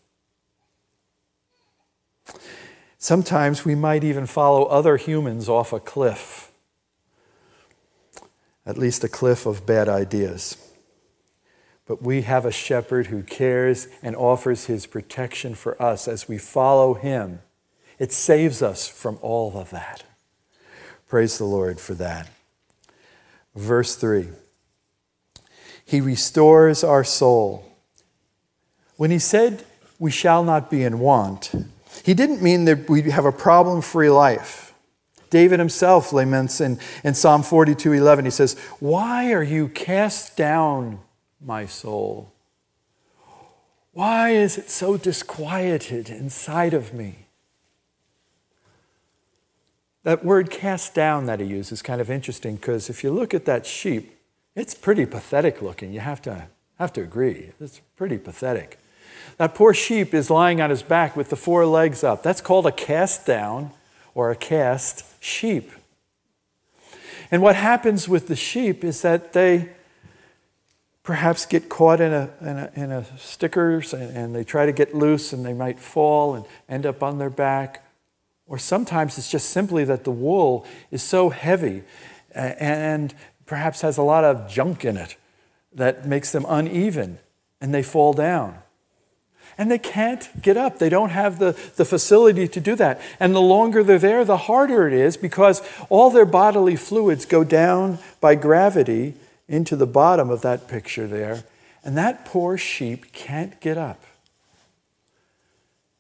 Sometimes 2.98 3.66
we 3.66 3.76
might 3.76 4.06
even 4.06 4.26
follow 4.26 4.64
other 4.64 4.96
humans 4.96 5.50
off 5.50 5.74
a 5.74 5.80
cliff, 5.82 6.50
at 8.66 8.78
least 8.78 9.04
a 9.04 9.10
cliff 9.10 9.46
of 9.46 9.66
bad 9.66 9.90
ideas. 9.90 10.56
But 11.86 12.02
we 12.02 12.22
have 12.22 12.46
a 12.46 12.52
shepherd 12.52 13.08
who 13.08 13.24
cares 13.24 13.90
and 14.02 14.16
offers 14.16 14.68
his 14.68 14.86
protection 14.86 15.54
for 15.54 15.80
us 15.82 16.08
as 16.08 16.30
we 16.30 16.38
follow 16.38 16.94
him. 16.94 17.40
It 18.00 18.14
saves 18.14 18.62
us 18.62 18.88
from 18.88 19.20
all 19.22 19.58
of 19.58 19.70
that. 19.72 20.04
Praise 21.10 21.38
the 21.38 21.44
Lord 21.44 21.82
for 21.82 21.94
that. 21.96 22.30
Verse 23.54 23.98
3 23.98 24.30
He 25.86 26.02
restores 26.02 26.84
our 26.84 27.04
soul. 27.04 27.70
When 28.98 29.12
he 29.12 29.20
said, 29.20 29.66
We 30.00 30.12
shall 30.12 30.44
not 30.44 30.70
be 30.70 30.84
in 30.84 31.00
want, 31.00 31.52
he 32.04 32.14
didn't 32.14 32.42
mean 32.42 32.66
that 32.66 32.90
we 32.90 33.04
have 33.04 33.26
a 33.26 33.32
problem 33.32 33.82
free 33.82 34.10
life. 34.10 34.74
David 35.30 35.60
himself 35.60 36.14
laments 36.14 36.62
in, 36.62 36.80
in 37.04 37.16
Psalm 37.16 37.42
42 37.42 37.94
11. 37.94 38.26
He 38.26 38.32
says, 38.32 38.58
Why 38.80 39.34
are 39.34 39.44
you 39.44 39.68
cast 39.68 40.38
down, 40.38 41.00
my 41.42 41.66
soul? 41.66 42.32
Why 43.94 44.32
is 44.32 44.58
it 44.58 44.70
so 44.70 44.98
disquieted 44.98 46.10
inside 46.10 46.74
of 46.74 46.94
me? 46.94 47.28
That 50.04 50.26
word 50.26 50.50
cast 50.50 50.94
down 50.94 51.28
that 51.28 51.40
he 51.40 51.46
uses 51.46 51.74
is 51.74 51.82
kind 51.82 52.02
of 52.02 52.10
interesting 52.10 52.56
because 52.56 52.90
if 52.90 53.04
you 53.04 53.12
look 53.12 53.34
at 53.34 53.46
that 53.46 53.66
sheep, 53.66 54.16
it's 54.56 54.74
pretty 54.74 55.06
pathetic 55.06 55.62
looking. 55.62 55.94
You 55.94 56.00
have 56.00 56.22
to, 56.24 56.48
have 56.78 56.94
to 56.94 57.02
agree. 57.02 57.52
It's 57.60 57.82
pretty 57.96 58.18
pathetic. 58.18 58.78
That 59.38 59.56
poor 59.56 59.74
sheep 59.74 60.14
is 60.14 60.30
lying 60.30 60.62
on 60.62 60.70
his 60.70 60.84
back 60.84 61.16
with 61.16 61.30
the 61.30 61.36
four 61.36 61.66
legs 61.66 62.04
up. 62.04 62.24
That's 62.24 62.42
called 62.42 62.68
a 62.68 62.72
cast 62.72 63.26
down 63.26 63.72
or 64.14 64.30
a 64.32 64.36
cast 64.36 65.06
sheep. 65.24 65.72
And 67.32 67.42
what 67.42 67.56
happens 67.56 68.08
with 68.08 68.28
the 68.28 68.36
sheep 68.36 68.84
is 68.84 69.02
that 69.02 69.34
they 69.34 69.70
perhaps 71.02 71.46
get 71.46 71.68
caught 71.68 72.00
in 72.00 72.14
a, 72.14 72.30
in 72.42 72.48
a, 72.48 72.72
in 72.76 72.92
a 72.92 73.18
stickers 73.18 73.94
and, 73.94 74.16
and 74.16 74.36
they 74.36 74.44
try 74.44 74.66
to 74.66 74.72
get 74.72 74.94
loose 74.94 75.34
and 75.34 75.46
they 75.46 75.54
might 75.54 75.80
fall 75.80 76.36
and 76.36 76.46
end 76.70 76.86
up 76.86 77.02
on 77.02 77.18
their 77.18 77.30
back. 77.30 77.86
Or 78.46 78.60
sometimes 78.60 79.18
it's 79.18 79.32
just 79.32 79.50
simply 79.50 79.84
that 79.86 80.04
the 80.04 80.12
wool 80.12 80.66
is 80.92 81.02
so 81.02 81.30
heavy 81.30 81.84
and 82.36 83.14
perhaps 83.46 83.82
has 83.82 83.98
a 83.98 84.04
lot 84.04 84.24
of 84.24 84.50
junk 84.50 84.86
in 84.86 84.98
it 84.98 85.16
that 85.74 86.06
makes 86.06 86.32
them 86.32 86.46
uneven 86.48 87.20
and 87.62 87.74
they 87.74 87.84
fall 87.84 88.14
down. 88.14 88.60
and 89.58 89.70
they 89.70 89.78
can't 89.78 90.42
get 90.42 90.58
up. 90.58 90.80
They 90.80 90.90
don't 90.90 91.12
have 91.12 91.40
the, 91.40 91.52
the 91.76 91.86
facility 91.86 92.48
to 92.48 92.60
do 92.60 92.76
that. 92.76 93.00
And 93.20 93.36
the 93.36 93.42
longer 93.42 93.84
they're 93.84 94.00
there, 94.00 94.26
the 94.26 94.38
harder 94.38 94.88
it 94.88 94.94
is 94.94 95.18
because 95.18 95.62
all 95.90 96.10
their 96.10 96.26
bodily 96.26 96.76
fluids 96.76 97.26
go 97.26 97.44
down 97.44 98.00
by 98.20 98.36
gravity 98.36 99.14
into 99.48 99.76
the 99.76 99.86
bottom 99.86 100.30
of 100.30 100.42
that 100.42 100.68
picture 100.68 101.08
there. 101.08 101.44
And 101.84 101.98
that 101.98 102.26
poor 102.26 102.58
sheep 102.58 103.12
can't 103.14 103.60
get 103.60 103.78
up. 103.78 104.02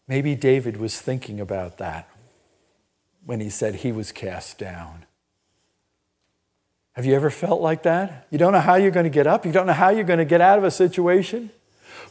Maybe 0.07 0.35
David 0.35 0.77
was 0.77 0.99
thinking 0.99 1.39
about 1.39 1.77
that 1.77 2.09
when 3.25 3.39
he 3.39 3.49
said 3.49 3.75
he 3.75 3.91
was 3.91 4.11
cast 4.11 4.57
down. 4.57 5.05
Have 6.93 7.05
you 7.05 7.15
ever 7.15 7.29
felt 7.29 7.61
like 7.61 7.83
that? 7.83 8.27
You 8.29 8.37
don't 8.37 8.53
know 8.53 8.59
how 8.59 8.75
you're 8.75 8.91
going 8.91 9.05
to 9.05 9.09
get 9.09 9.27
up, 9.27 9.45
you 9.45 9.51
don't 9.51 9.67
know 9.67 9.73
how 9.73 9.89
you're 9.89 10.03
going 10.03 10.19
to 10.19 10.25
get 10.25 10.41
out 10.41 10.57
of 10.57 10.63
a 10.63 10.71
situation. 10.71 11.49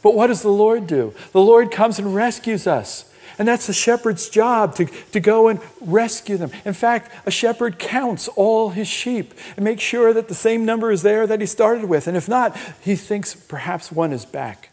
But 0.01 0.15
what 0.15 0.27
does 0.27 0.41
the 0.41 0.49
Lord 0.49 0.85
do? 0.85 1.13
The 1.31 1.41
Lord 1.41 1.71
comes 1.71 1.97
and 1.97 2.13
rescues 2.13 2.67
us. 2.67 3.09
And 3.39 3.47
that's 3.47 3.67
the 3.67 3.73
shepherd's 3.73 4.29
job 4.29 4.75
to, 4.75 4.85
to 4.85 5.19
go 5.19 5.47
and 5.47 5.59
rescue 5.81 6.37
them. 6.37 6.51
In 6.65 6.73
fact, 6.73 7.11
a 7.25 7.31
shepherd 7.31 7.79
counts 7.79 8.27
all 8.27 8.69
his 8.69 8.87
sheep 8.87 9.33
and 9.55 9.63
makes 9.63 9.81
sure 9.81 10.13
that 10.13 10.27
the 10.27 10.35
same 10.35 10.65
number 10.65 10.91
is 10.91 11.01
there 11.01 11.25
that 11.25 11.39
he 11.39 11.47
started 11.47 11.85
with. 11.85 12.07
And 12.07 12.15
if 12.15 12.29
not, 12.29 12.55
he 12.81 12.95
thinks 12.95 13.33
perhaps 13.33 13.91
one 13.91 14.13
is 14.13 14.25
back. 14.25 14.69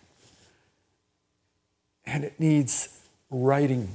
And 2.04 2.24
it 2.24 2.38
needs 2.38 3.00
righting. 3.30 3.88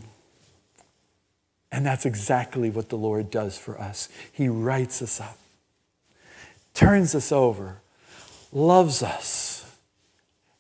And 1.72 1.86
that's 1.86 2.06
exactly 2.06 2.70
what 2.70 2.90
the 2.90 2.98
Lord 2.98 3.30
does 3.30 3.58
for 3.58 3.80
us. 3.80 4.10
He 4.32 4.48
rights 4.48 5.02
us 5.02 5.20
up, 5.20 5.38
turns 6.76 7.16
us 7.16 7.32
over, 7.32 7.82
loves 8.52 9.02
us, 9.02 9.76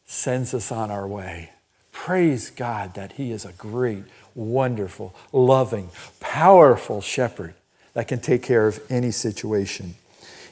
sends 0.05 0.55
us 0.55 0.71
on 0.71 0.89
our 0.89 1.07
way. 1.07 1.51
Praise 1.91 2.49
God 2.49 2.95
that 2.95 3.13
He 3.13 3.31
is 3.31 3.45
a 3.45 3.53
great, 3.53 4.03
wonderful, 4.33 5.13
loving, 5.31 5.91
powerful 6.19 7.01
shepherd 7.01 7.53
that 7.93 8.07
can 8.07 8.19
take 8.19 8.41
care 8.41 8.67
of 8.67 8.79
any 8.89 9.11
situation 9.11 9.95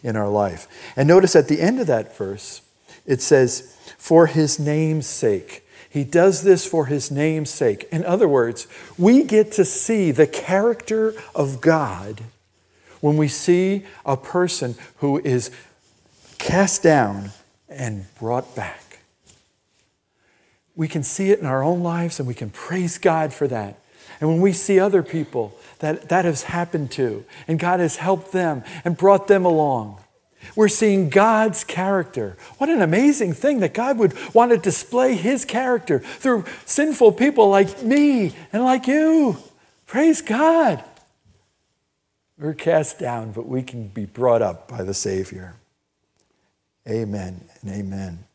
in 0.04 0.16
our 0.16 0.30
life. 0.30 0.68
And 0.96 1.08
notice 1.08 1.36
at 1.36 1.48
the 1.48 1.62
end 1.62 1.80
of 1.80 1.88
that 1.88 2.16
verse, 2.16 2.62
it 3.06 3.22
says, 3.22 3.76
For 3.98 4.28
His 4.28 4.60
name's 4.60 5.08
sake. 5.08 5.64
He 5.94 6.04
does 6.04 6.42
this 6.42 6.66
for 6.66 6.88
his 6.88 7.12
name's 7.12 7.52
sake. 7.52 7.88
In 7.92 8.04
other 8.04 8.28
words, 8.28 8.68
we 8.98 9.24
get 9.24 9.52
to 9.52 9.64
see 9.64 10.10
the 10.10 10.26
character 10.26 11.14
of 11.36 11.62
God 11.62 12.24
when 13.04 13.18
we 13.18 13.28
see 13.28 13.84
a 14.06 14.16
person 14.16 14.76
who 15.00 15.20
is 15.20 15.52
cast 16.38 16.82
down 16.82 17.32
and 17.68 18.06
brought 18.18 18.56
back. 18.56 19.00
We 20.74 20.88
can 20.88 21.04
see 21.04 21.30
it 21.32 21.40
in 21.40 21.46
our 21.46 21.62
own 21.62 21.84
lives 21.84 22.18
and 22.18 22.26
we 22.26 22.34
can 22.34 22.50
praise 22.50 22.98
God 22.98 23.34
for 23.34 23.46
that. 23.50 23.78
And 24.22 24.30
when 24.30 24.40
we 24.40 24.54
see 24.54 24.80
other 24.80 25.04
people 25.04 25.54
that 25.80 26.08
that 26.08 26.24
has 26.24 26.44
happened 26.44 26.92
to, 26.92 27.26
and 27.46 27.60
God 27.60 27.82
has 27.82 27.98
helped 27.98 28.32
them 28.32 28.64
and 28.86 28.96
brought 28.96 29.28
them 29.28 29.44
along, 29.44 30.02
we're 30.56 30.70
seeing 30.70 31.10
God's 31.10 31.66
character. 31.66 32.38
What 32.58 32.70
an 32.70 32.82
amazing 32.82 33.34
thing 33.34 33.60
that 33.60 33.74
God 33.74 33.98
would 33.98 34.14
want 34.34 34.52
to 34.52 34.58
display 34.58 35.16
His 35.16 35.44
character 35.44 36.00
through 36.00 36.46
sinful 36.64 37.12
people 37.12 37.50
like 37.50 37.84
me 37.84 38.34
and 38.54 38.64
like 38.64 38.88
you. 38.88 39.40
Praise 39.88 40.22
God. 40.22 40.82
We're 42.38 42.54
cast 42.54 43.00
down, 43.00 43.32
but 43.32 43.48
we 43.48 43.62
can 43.62 43.88
be 43.88 44.06
brought 44.06 44.42
up 44.42 44.68
by 44.68 44.84
the 44.84 44.94
Savior. 44.94 45.56
Amen 46.88 47.46
and 47.62 47.72
amen. 47.72 48.26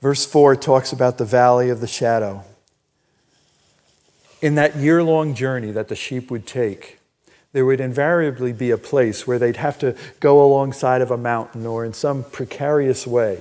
Verse 0.00 0.24
4 0.24 0.56
talks 0.56 0.92
about 0.92 1.18
the 1.18 1.24
valley 1.24 1.70
of 1.70 1.80
the 1.80 1.86
shadow. 1.86 2.44
In 4.40 4.54
that 4.54 4.76
year 4.76 5.02
long 5.02 5.34
journey 5.34 5.72
that 5.72 5.88
the 5.88 5.96
sheep 5.96 6.30
would 6.30 6.46
take, 6.46 7.00
there 7.52 7.66
would 7.66 7.80
invariably 7.80 8.52
be 8.52 8.70
a 8.70 8.78
place 8.78 9.26
where 9.26 9.38
they'd 9.38 9.56
have 9.56 9.78
to 9.80 9.96
go 10.20 10.44
alongside 10.44 11.02
of 11.02 11.10
a 11.10 11.16
mountain 11.16 11.66
or 11.66 11.84
in 11.84 11.92
some 11.92 12.22
precarious 12.22 13.06
way. 13.06 13.40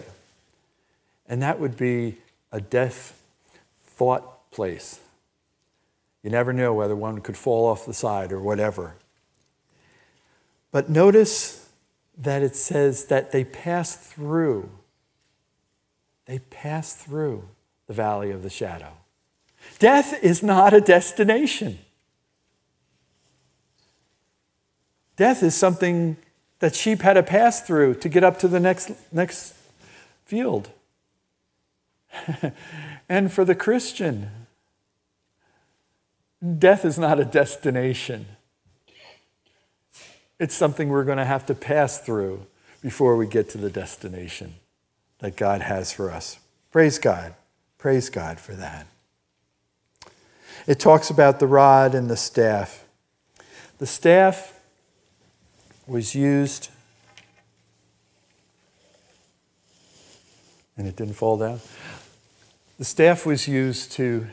And 1.29 1.41
that 1.43 1.59
would 1.59 1.77
be 1.77 2.17
a 2.51 2.59
death 2.59 3.21
thought 3.85 4.49
place. 4.49 4.99
You 6.27 6.31
never 6.31 6.51
know 6.51 6.73
whether 6.73 6.93
one 6.93 7.21
could 7.21 7.37
fall 7.37 7.65
off 7.65 7.85
the 7.85 7.93
side 7.93 8.33
or 8.33 8.41
whatever. 8.41 8.95
But 10.73 10.89
notice 10.89 11.69
that 12.17 12.43
it 12.43 12.53
says 12.53 13.05
that 13.05 13.31
they 13.31 13.45
passed 13.45 14.01
through. 14.01 14.69
They 16.25 16.39
passed 16.39 16.97
through 16.97 17.47
the 17.85 17.93
valley 17.93 18.31
of 18.31 18.43
the 18.43 18.49
shadow. 18.49 18.91
Death 19.79 20.21
is 20.21 20.43
not 20.43 20.73
a 20.73 20.81
destination. 20.81 21.79
Death 25.15 25.41
is 25.41 25.55
something 25.55 26.17
that 26.59 26.75
sheep 26.75 27.03
had 27.03 27.13
to 27.13 27.23
pass 27.23 27.61
through 27.61 27.93
to 27.93 28.09
get 28.09 28.25
up 28.25 28.37
to 28.39 28.49
the 28.49 28.59
next, 28.59 28.91
next 29.13 29.55
field. 30.25 30.71
and 33.07 33.31
for 33.31 33.45
the 33.45 33.55
Christian, 33.55 34.29
death 36.57 36.85
is 36.85 36.97
not 36.99 37.19
a 37.19 37.25
destination. 37.25 38.25
It's 40.39 40.55
something 40.55 40.89
we're 40.89 41.03
going 41.03 41.17
to 41.17 41.25
have 41.25 41.45
to 41.47 41.55
pass 41.55 41.99
through 41.99 42.45
before 42.81 43.17
we 43.17 43.25
get 43.25 43.49
to 43.49 43.57
the 43.57 43.69
destination 43.69 44.55
that 45.19 45.35
God 45.35 45.61
has 45.61 45.91
for 45.91 46.11
us. 46.11 46.39
Praise 46.71 46.99
God. 46.99 47.33
Praise 47.77 48.09
God 48.09 48.39
for 48.39 48.53
that. 48.53 48.85
It 50.67 50.79
talks 50.79 51.09
about 51.09 51.39
the 51.39 51.47
rod 51.47 51.95
and 51.95 52.09
the 52.09 52.17
staff. 52.17 52.85
The 53.79 53.87
staff 53.87 54.59
was 55.87 56.13
used, 56.13 56.69
and 60.75 60.87
it 60.87 60.95
didn't 60.95 61.13
fall 61.13 61.37
down. 61.37 61.61
The 62.77 62.85
staff 62.85 63.25
was 63.25 63.47
used 63.47 63.91
to 63.93 64.27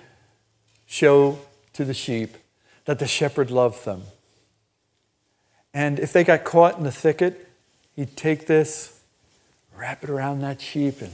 show 0.87 1.39
to 1.75 1.85
the 1.85 1.95
sheep 1.95 2.37
that 2.87 2.99
the 2.99 3.07
shepherd 3.07 3.51
loved 3.51 3.85
them. 3.85 4.03
And 5.73 5.99
if 5.99 6.13
they 6.13 6.25
got 6.25 6.45
caught 6.45 6.79
in 6.79 6.85
the 6.85 6.93
thicket, 6.93 7.49
he'd 7.97 8.17
take 8.17 8.47
this, 8.47 9.01
wrap 9.77 10.05
it 10.05 10.11
around 10.11 10.41
that 10.41 10.61
sheep, 10.61 11.01
and 11.01 11.13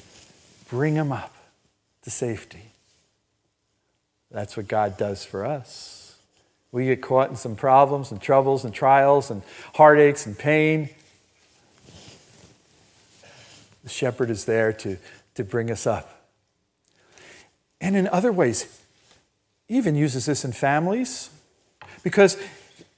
bring 0.68 0.94
them 0.94 1.12
up 1.12 1.35
to 2.03 2.11
safety. 2.11 2.73
That's 4.31 4.57
what 4.57 4.68
God 4.68 4.96
does 4.96 5.25
for 5.25 5.44
us. 5.44 6.16
We 6.73 6.87
get 6.87 7.03
caught 7.03 7.31
in 7.31 7.37
some 7.37 7.57
problems 7.57 8.12
and 8.12 8.20
troubles 8.20 8.64
and 8.64 8.73
trials 8.73 9.31
and 9.31 9.42
heartaches 9.75 10.27
and 10.27 10.38
pain. 10.38 10.90
The 13.83 13.88
shepherd 13.88 14.31
is 14.31 14.44
there 14.44 14.73
to, 14.75 14.99
to 15.35 15.42
bring 15.42 15.70
us 15.70 15.87
up. 15.87 16.29
And 17.80 17.97
in 17.97 18.07
other 18.09 18.30
ways, 18.30 18.80
even 19.71 19.95
uses 19.95 20.27
this 20.27 20.45
in 20.45 20.53
families 20.53 21.31
because 22.03 22.37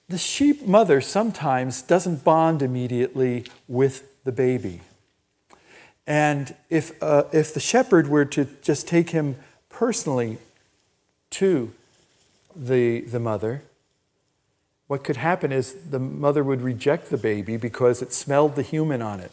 the 0.09 0.19
sheep 0.19 0.67
mother 0.67 1.01
sometimes 1.01 1.83
doesn't 1.83 2.25
bond 2.25 2.63
immediately 2.63 3.45
with 3.69 4.25
the 4.25 4.33
baby. 4.33 4.81
And 6.07 6.55
if, 6.71 7.01
uh, 7.03 7.25
if 7.31 7.55
the 7.55 7.61
shepherd 7.61 8.09
were 8.09 8.25
to 8.25 8.47
just 8.63 8.89
take 8.89 9.11
him 9.11 9.37
personally 9.69 10.39
to 11.31 11.73
the, 12.57 13.03
the 13.03 13.21
mother, 13.21 13.63
what 14.89 15.05
could 15.05 15.17
happen 15.17 15.53
is 15.53 15.75
the 15.91 15.99
mother 15.99 16.43
would 16.43 16.63
reject 16.63 17.11
the 17.11 17.19
baby 17.19 17.57
because 17.57 18.03
it 18.03 18.13
smelled 18.13 18.57
the 18.57 18.63
human 18.63 19.01
on 19.03 19.21
it. 19.21 19.31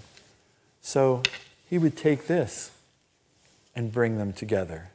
So 0.81 1.23
he 1.69 1.77
would 1.77 1.97
take 1.97 2.27
this 2.27 2.71
and 3.75 3.91
bring 3.91 4.17
them 4.17 4.33
together. 4.33 4.89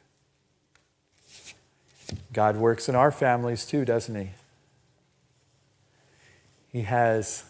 God 2.33 2.57
works 2.57 2.89
in 2.89 2.95
our 2.95 3.11
families 3.11 3.65
too, 3.65 3.85
doesn't 3.85 4.15
he? 4.15 4.31
He 6.71 6.81
has 6.81 7.43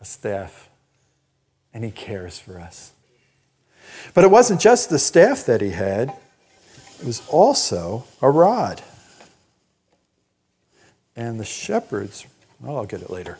a 0.00 0.04
staff 0.04 0.68
and 1.74 1.84
he 1.84 1.90
cares 1.90 2.38
for 2.38 2.58
us. 2.58 2.92
But 4.14 4.24
it 4.24 4.30
wasn't 4.30 4.60
just 4.60 4.90
the 4.90 4.98
staff 4.98 5.44
that 5.46 5.60
he 5.60 5.70
had, 5.70 6.14
it 7.00 7.06
was 7.06 7.26
also 7.28 8.04
a 8.20 8.30
rod. 8.30 8.82
And 11.14 11.38
the 11.38 11.44
shepherds, 11.44 12.26
well, 12.60 12.76
I'll 12.76 12.86
get 12.86 13.02
it 13.02 13.10
later. 13.10 13.38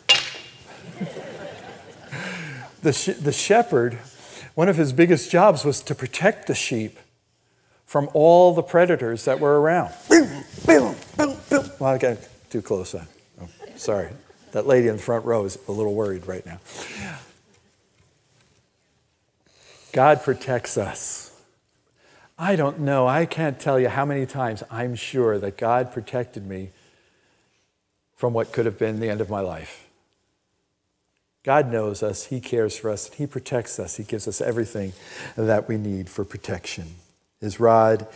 the, 2.81 2.93
sh- 2.93 3.17
the 3.19 3.31
shepherd, 3.31 3.97
one 4.53 4.69
of 4.69 4.77
his 4.77 4.93
biggest 4.93 5.31
jobs 5.31 5.65
was 5.65 5.81
to 5.81 5.95
protect 5.95 6.47
the 6.47 6.55
sheep 6.55 6.99
from 7.85 8.09
all 8.13 8.53
the 8.53 8.63
predators 8.63 9.25
that 9.25 9.39
were 9.39 9.61
around. 9.61 9.93
Boom, 10.09 10.43
boom, 10.65 10.95
boom, 11.17 11.37
boom. 11.49 11.71
Well, 11.79 11.93
I 11.93 11.97
got 11.97 12.17
too 12.49 12.61
close. 12.61 12.95
Oh, 12.95 13.47
sorry. 13.75 14.09
That 14.51 14.67
lady 14.67 14.87
in 14.87 14.97
the 14.97 15.01
front 15.01 15.25
row 15.25 15.45
is 15.45 15.57
a 15.67 15.71
little 15.71 15.93
worried 15.93 16.27
right 16.27 16.45
now. 16.45 16.59
God 19.91 20.23
protects 20.23 20.77
us. 20.77 21.39
I 22.37 22.55
don't 22.55 22.79
know. 22.79 23.07
I 23.07 23.25
can't 23.25 23.59
tell 23.59 23.79
you 23.79 23.89
how 23.89 24.05
many 24.05 24.25
times 24.25 24.63
I'm 24.71 24.95
sure 24.95 25.37
that 25.37 25.57
God 25.57 25.93
protected 25.93 26.47
me 26.47 26.69
from 28.15 28.33
what 28.33 28.51
could 28.51 28.65
have 28.65 28.79
been 28.79 28.99
the 28.99 29.09
end 29.09 29.21
of 29.21 29.29
my 29.29 29.39
life. 29.39 29.87
God 31.43 31.71
knows 31.71 32.01
us, 32.01 32.25
He 32.25 32.39
cares 32.39 32.77
for 32.77 32.89
us, 32.89 33.11
He 33.13 33.27
protects 33.27 33.77
us, 33.77 33.97
He 33.97 34.03
gives 34.03 34.27
us 34.27 34.41
everything 34.41 34.93
that 35.35 35.67
we 35.67 35.77
need 35.77 36.09
for 36.09 36.23
protection 36.23 36.95
His 37.43 37.59
rod 37.59 38.07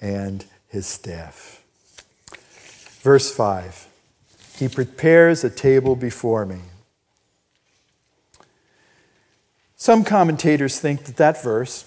and 0.00 0.44
His 0.68 0.86
staff. 0.86 1.60
Verse 3.02 3.34
5 3.34 3.88
He 4.58 4.68
prepares 4.68 5.42
a 5.42 5.50
table 5.50 5.96
before 5.96 6.46
me. 6.46 6.60
Some 9.74 10.04
commentators 10.04 10.78
think 10.78 11.04
that 11.04 11.16
that 11.16 11.42
verse 11.42 11.84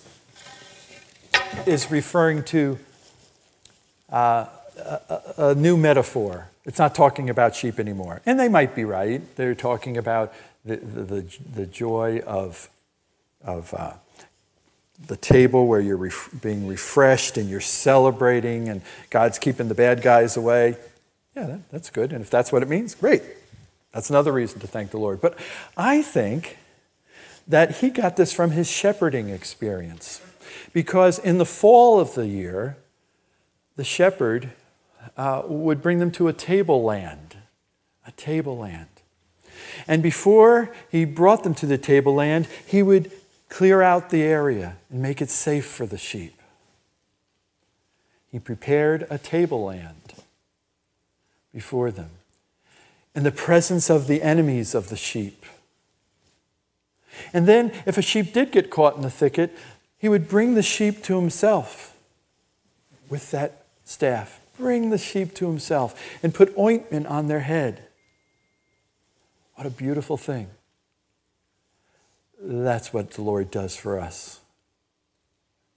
is 1.65 1.89
referring 1.89 2.43
to 2.43 2.77
uh, 4.11 4.47
a, 4.77 5.31
a, 5.37 5.55
new 5.55 5.77
metaphor. 5.77 6.49
It's 6.65 6.79
not 6.79 6.95
talking 6.95 7.29
about 7.29 7.55
sheep 7.55 7.79
anymore. 7.79 8.21
And 8.25 8.37
they 8.37 8.49
might 8.49 8.75
be 8.75 8.83
right. 8.83 9.21
They're 9.37 9.55
talking 9.55 9.95
about 9.95 10.33
the, 10.65 10.75
the, 10.75 11.03
the, 11.03 11.37
the 11.55 11.65
joy 11.65 12.21
of, 12.27 12.69
of 13.43 13.73
uh, 13.73 13.93
the 15.07 15.17
table 15.17 15.67
where 15.67 15.79
you're 15.79 15.97
ref- 15.97 16.29
being 16.41 16.67
refreshed 16.67 17.37
and 17.37 17.49
you're 17.49 17.61
celebrating 17.61 18.69
and 18.69 18.81
God's 19.09 19.39
keeping 19.39 19.67
the 19.67 19.75
bad 19.75 20.01
guys 20.01 20.37
away. 20.37 20.77
Yeah, 21.35 21.45
that, 21.45 21.71
that's 21.71 21.89
good. 21.89 22.11
And 22.11 22.21
if 22.21 22.29
that's 22.29 22.51
what 22.51 22.63
it 22.63 22.69
means, 22.69 22.95
great. 22.95 23.23
That's 23.93 24.09
another 24.09 24.31
reason 24.31 24.59
to 24.59 24.67
thank 24.67 24.91
the 24.91 24.97
Lord. 24.97 25.21
But 25.21 25.37
I 25.75 26.01
think 26.01 26.57
that 27.47 27.77
he 27.77 27.89
got 27.89 28.15
this 28.15 28.31
from 28.31 28.51
his 28.51 28.69
shepherding 28.69 29.29
experience. 29.29 30.21
Because 30.73 31.17
in 31.17 31.37
the 31.37 31.45
fall 31.45 31.99
of 31.99 32.13
the 32.13 32.27
year, 32.27 32.77
the 33.75 33.83
shepherd 33.83 34.51
uh, 35.17 35.43
would 35.45 35.81
bring 35.81 35.99
them 35.99 36.11
to 36.11 36.27
a 36.27 36.33
tableland, 36.33 37.37
a 38.05 38.11
tableland. 38.11 38.87
And 39.87 40.03
before 40.03 40.73
he 40.91 41.05
brought 41.05 41.43
them 41.43 41.55
to 41.55 41.65
the 41.65 41.77
tableland, 41.77 42.47
he 42.65 42.83
would 42.83 43.11
clear 43.49 43.81
out 43.81 44.09
the 44.09 44.21
area 44.21 44.77
and 44.89 45.01
make 45.01 45.21
it 45.21 45.29
safe 45.29 45.65
for 45.65 45.85
the 45.85 45.97
sheep. 45.97 46.39
He 48.31 48.39
prepared 48.39 49.07
a 49.09 49.17
tableland 49.17 50.13
before 51.51 51.91
them 51.91 52.11
in 53.15 53.23
the 53.23 53.31
presence 53.31 53.89
of 53.89 54.07
the 54.07 54.21
enemies 54.21 54.75
of 54.75 54.89
the 54.89 54.95
sheep. 54.95 55.45
And 57.33 57.47
then, 57.47 57.73
if 57.85 57.97
a 57.97 58.01
sheep 58.01 58.33
did 58.33 58.51
get 58.51 58.69
caught 58.69 58.95
in 58.95 59.01
the 59.01 59.09
thicket, 59.09 59.57
he 59.97 60.07
would 60.07 60.29
bring 60.29 60.53
the 60.53 60.61
sheep 60.61 61.03
to 61.03 61.19
himself 61.19 61.97
with 63.09 63.31
that 63.31 63.65
staff. 63.83 64.39
Bring 64.57 64.89
the 64.89 64.97
sheep 64.97 65.33
to 65.35 65.47
himself 65.47 65.99
and 66.21 66.33
put 66.33 66.57
ointment 66.57 67.07
on 67.07 67.27
their 67.27 67.41
head. 67.41 67.83
What 69.55 69.65
a 69.65 69.71
beautiful 69.71 70.15
thing. 70.15 70.49
That's 72.41 72.93
what 72.93 73.11
the 73.11 73.21
Lord 73.21 73.51
does 73.51 73.75
for 73.75 73.99
us. 73.99 74.39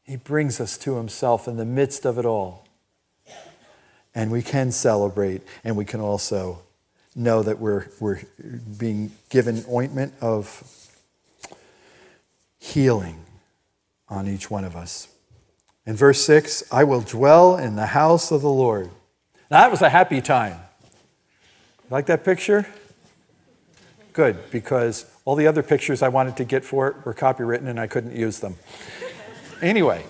He 0.05 0.17
brings 0.17 0.61
us 0.61 0.77
to 0.79 0.97
himself 0.97 1.49
in 1.49 1.57
the 1.57 1.65
midst 1.65 2.05
of 2.05 2.19
it 2.19 2.25
all. 2.25 2.67
And 4.15 4.31
we 4.31 4.43
can 4.43 4.71
celebrate, 4.73 5.43
and 5.65 5.77
we 5.77 5.85
can 5.85 6.01
also 6.01 6.63
know 7.15 7.43
that 7.43 7.59
we're, 7.59 7.87
we're 7.99 8.21
being 8.79 9.13
given 9.31 9.65
ointment 9.71 10.13
of 10.21 10.63
healing 12.59 13.25
on 14.09 14.29
each 14.29 14.51
one 14.51 14.65
of 14.65 14.77
us. 14.77 15.09
In 15.87 15.97
verse 15.97 16.25
6, 16.25 16.63
I 16.71 16.85
will 16.85 17.01
dwell 17.01 17.57
in 17.57 17.75
the 17.75 17.87
house 17.87 18.31
of 18.31 18.43
the 18.43 18.51
Lord. 18.51 18.91
Now, 19.51 19.63
that 19.63 19.71
was 19.71 19.83
a 19.83 19.89
happy 19.89 20.21
time. 20.21 20.59
Like 21.91 22.07
that 22.07 22.25
picture? 22.25 22.67
Good, 24.13 24.51
because 24.51 25.07
all 25.25 25.37
the 25.37 25.47
other 25.47 25.63
pictures 25.63 26.03
I 26.03 26.09
wanted 26.09 26.37
to 26.39 26.45
get 26.45 26.65
for 26.65 26.89
it 26.89 27.05
were 27.05 27.15
copywritten 27.15 27.67
and 27.69 27.79
I 27.79 27.87
couldn't 27.87 28.17
use 28.17 28.41
them. 28.41 28.57
anyway, 29.61 30.05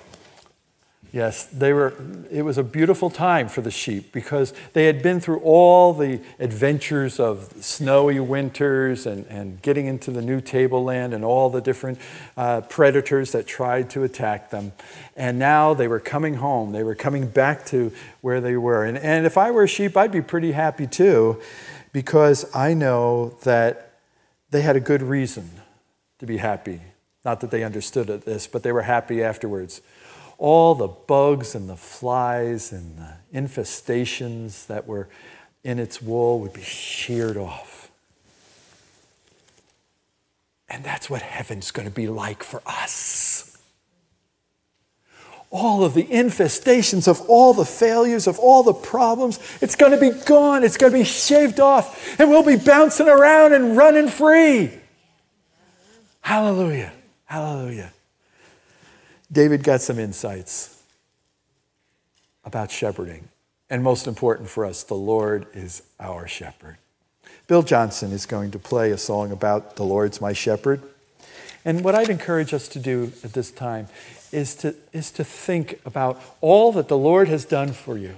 Yes, 1.12 1.44
they 1.44 1.74
were, 1.74 1.92
it 2.30 2.40
was 2.40 2.56
a 2.56 2.64
beautiful 2.64 3.10
time 3.10 3.48
for 3.48 3.60
the 3.60 3.70
sheep 3.70 4.12
because 4.12 4.54
they 4.72 4.86
had 4.86 5.02
been 5.02 5.20
through 5.20 5.40
all 5.40 5.92
the 5.92 6.22
adventures 6.38 7.20
of 7.20 7.52
snowy 7.60 8.18
winters 8.18 9.04
and, 9.04 9.26
and 9.26 9.60
getting 9.60 9.84
into 9.84 10.10
the 10.10 10.22
new 10.22 10.40
tableland 10.40 11.12
and 11.12 11.22
all 11.22 11.50
the 11.50 11.60
different 11.60 11.98
uh, 12.38 12.62
predators 12.62 13.32
that 13.32 13.46
tried 13.46 13.90
to 13.90 14.04
attack 14.04 14.48
them. 14.48 14.72
And 15.14 15.38
now 15.38 15.74
they 15.74 15.86
were 15.86 16.00
coming 16.00 16.34
home. 16.34 16.72
They 16.72 16.82
were 16.82 16.94
coming 16.94 17.26
back 17.26 17.66
to 17.66 17.92
where 18.22 18.40
they 18.40 18.56
were. 18.56 18.86
And, 18.86 18.96
and 18.96 19.26
if 19.26 19.36
I 19.36 19.50
were 19.50 19.64
a 19.64 19.68
sheep, 19.68 19.98
I'd 19.98 20.12
be 20.12 20.22
pretty 20.22 20.52
happy 20.52 20.86
too 20.86 21.42
because 21.92 22.46
I 22.56 22.72
know 22.72 23.36
that 23.42 23.91
they 24.52 24.62
had 24.62 24.76
a 24.76 24.80
good 24.80 25.02
reason 25.02 25.50
to 26.20 26.26
be 26.26 26.36
happy. 26.36 26.80
Not 27.24 27.40
that 27.40 27.50
they 27.50 27.64
understood 27.64 28.06
this, 28.06 28.46
but 28.46 28.62
they 28.62 28.70
were 28.72 28.82
happy 28.82 29.22
afterwards 29.22 29.80
all 30.42 30.74
the 30.74 30.88
bugs 30.88 31.54
and 31.54 31.68
the 31.68 31.76
flies 31.76 32.72
and 32.72 32.98
the 32.98 33.14
infestations 33.32 34.66
that 34.66 34.88
were 34.88 35.08
in 35.62 35.78
its 35.78 36.02
wool 36.02 36.40
would 36.40 36.52
be 36.52 36.62
sheared 36.62 37.36
off. 37.36 37.92
And 40.68 40.82
that's 40.82 41.08
what 41.08 41.22
heaven's 41.22 41.70
going 41.70 41.86
to 41.86 41.94
be 41.94 42.08
like 42.08 42.42
for 42.42 42.60
us. 42.66 43.31
All 45.52 45.84
of 45.84 45.94
the 45.94 46.04
infestations 46.04 47.06
of 47.06 47.20
all 47.28 47.52
the 47.52 47.64
failures, 47.64 48.26
of 48.26 48.38
all 48.38 48.62
the 48.62 48.72
problems, 48.72 49.38
it's 49.60 49.76
going 49.76 49.92
to 49.92 50.00
be 50.00 50.10
gone. 50.24 50.64
It's 50.64 50.78
going 50.78 50.92
to 50.92 50.98
be 50.98 51.04
shaved 51.04 51.60
off. 51.60 52.18
And 52.18 52.30
we'll 52.30 52.42
be 52.42 52.56
bouncing 52.56 53.06
around 53.06 53.52
and 53.52 53.76
running 53.76 54.08
free. 54.08 54.72
Hallelujah. 56.22 56.92
Hallelujah. 57.26 57.92
David 59.30 59.62
got 59.62 59.82
some 59.82 59.98
insights 59.98 60.82
about 62.44 62.70
shepherding. 62.70 63.28
And 63.70 63.82
most 63.82 64.06
important 64.06 64.48
for 64.48 64.64
us, 64.64 64.82
the 64.82 64.94
Lord 64.94 65.46
is 65.54 65.82
our 66.00 66.26
shepherd. 66.26 66.76
Bill 67.46 67.62
Johnson 67.62 68.12
is 68.12 68.26
going 68.26 68.50
to 68.52 68.58
play 68.58 68.90
a 68.90 68.98
song 68.98 69.32
about 69.32 69.76
the 69.76 69.84
Lord's 69.84 70.20
my 70.20 70.32
shepherd. 70.32 70.82
And 71.64 71.84
what 71.84 71.94
I'd 71.94 72.08
encourage 72.08 72.52
us 72.52 72.68
to 72.68 72.78
do 72.78 73.12
at 73.24 73.32
this 73.32 73.50
time 73.50 73.88
is 74.32 74.54
to, 74.56 74.74
is 74.92 75.10
to 75.12 75.24
think 75.24 75.80
about 75.84 76.20
all 76.40 76.72
that 76.72 76.88
the 76.88 76.96
Lord 76.96 77.28
has 77.28 77.44
done 77.44 77.72
for 77.72 77.96
you. 77.96 78.16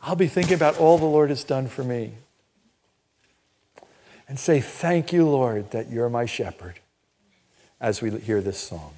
I'll 0.00 0.16
be 0.16 0.28
thinking 0.28 0.54
about 0.54 0.78
all 0.78 0.98
the 0.98 1.04
Lord 1.04 1.28
has 1.30 1.44
done 1.44 1.68
for 1.68 1.84
me. 1.84 2.14
And 4.28 4.38
say, 4.38 4.60
Thank 4.60 5.12
you, 5.12 5.28
Lord, 5.28 5.72
that 5.72 5.90
you're 5.90 6.08
my 6.08 6.26
shepherd 6.26 6.80
as 7.80 8.00
we 8.00 8.10
hear 8.18 8.40
this 8.40 8.58
song. 8.58 8.94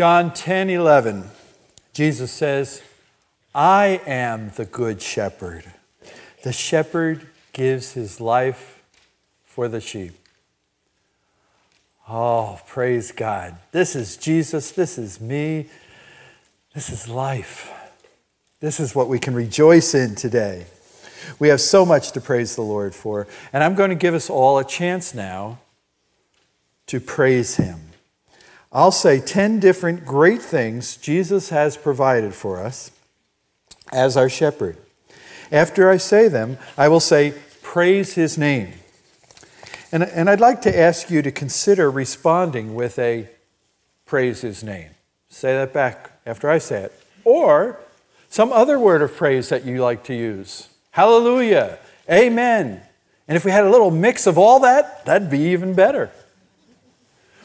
John 0.00 0.32
10 0.32 0.70
11, 0.70 1.30
Jesus 1.92 2.32
says, 2.32 2.80
I 3.54 4.00
am 4.06 4.48
the 4.56 4.64
good 4.64 5.02
shepherd. 5.02 5.62
The 6.42 6.54
shepherd 6.54 7.26
gives 7.52 7.92
his 7.92 8.18
life 8.18 8.82
for 9.44 9.68
the 9.68 9.78
sheep. 9.78 10.14
Oh, 12.08 12.58
praise 12.66 13.12
God. 13.12 13.58
This 13.72 13.94
is 13.94 14.16
Jesus. 14.16 14.70
This 14.70 14.96
is 14.96 15.20
me. 15.20 15.68
This 16.74 16.88
is 16.88 17.06
life. 17.06 17.70
This 18.60 18.80
is 18.80 18.94
what 18.94 19.06
we 19.06 19.18
can 19.18 19.34
rejoice 19.34 19.94
in 19.94 20.14
today. 20.14 20.64
We 21.38 21.48
have 21.48 21.60
so 21.60 21.84
much 21.84 22.12
to 22.12 22.22
praise 22.22 22.56
the 22.56 22.62
Lord 22.62 22.94
for. 22.94 23.26
And 23.52 23.62
I'm 23.62 23.74
going 23.74 23.90
to 23.90 23.96
give 23.96 24.14
us 24.14 24.30
all 24.30 24.56
a 24.56 24.64
chance 24.64 25.14
now 25.14 25.58
to 26.86 27.00
praise 27.00 27.56
Him. 27.56 27.89
I'll 28.72 28.92
say 28.92 29.20
10 29.20 29.58
different 29.58 30.04
great 30.04 30.40
things 30.40 30.96
Jesus 30.96 31.48
has 31.48 31.76
provided 31.76 32.34
for 32.34 32.60
us 32.60 32.92
as 33.92 34.16
our 34.16 34.28
shepherd. 34.28 34.76
After 35.50 35.90
I 35.90 35.96
say 35.96 36.28
them, 36.28 36.58
I 36.78 36.88
will 36.88 37.00
say, 37.00 37.34
Praise 37.62 38.14
his 38.14 38.36
name. 38.36 38.72
And, 39.92 40.02
and 40.02 40.30
I'd 40.30 40.40
like 40.40 40.62
to 40.62 40.76
ask 40.76 41.10
you 41.10 41.22
to 41.22 41.30
consider 41.30 41.90
responding 41.90 42.74
with 42.74 42.98
a 42.98 43.28
praise 44.06 44.40
his 44.40 44.62
name. 44.62 44.90
Say 45.28 45.54
that 45.54 45.72
back 45.72 46.12
after 46.26 46.50
I 46.50 46.58
say 46.58 46.82
it. 46.82 46.92
Or 47.24 47.78
some 48.28 48.52
other 48.52 48.78
word 48.78 49.02
of 49.02 49.16
praise 49.16 49.48
that 49.48 49.64
you 49.64 49.78
like 49.82 50.04
to 50.04 50.14
use. 50.14 50.68
Hallelujah. 50.92 51.78
Amen. 52.10 52.82
And 53.28 53.36
if 53.36 53.44
we 53.44 53.50
had 53.50 53.64
a 53.64 53.70
little 53.70 53.90
mix 53.90 54.26
of 54.26 54.38
all 54.38 54.60
that, 54.60 55.04
that'd 55.06 55.30
be 55.30 55.50
even 55.50 55.74
better. 55.74 56.10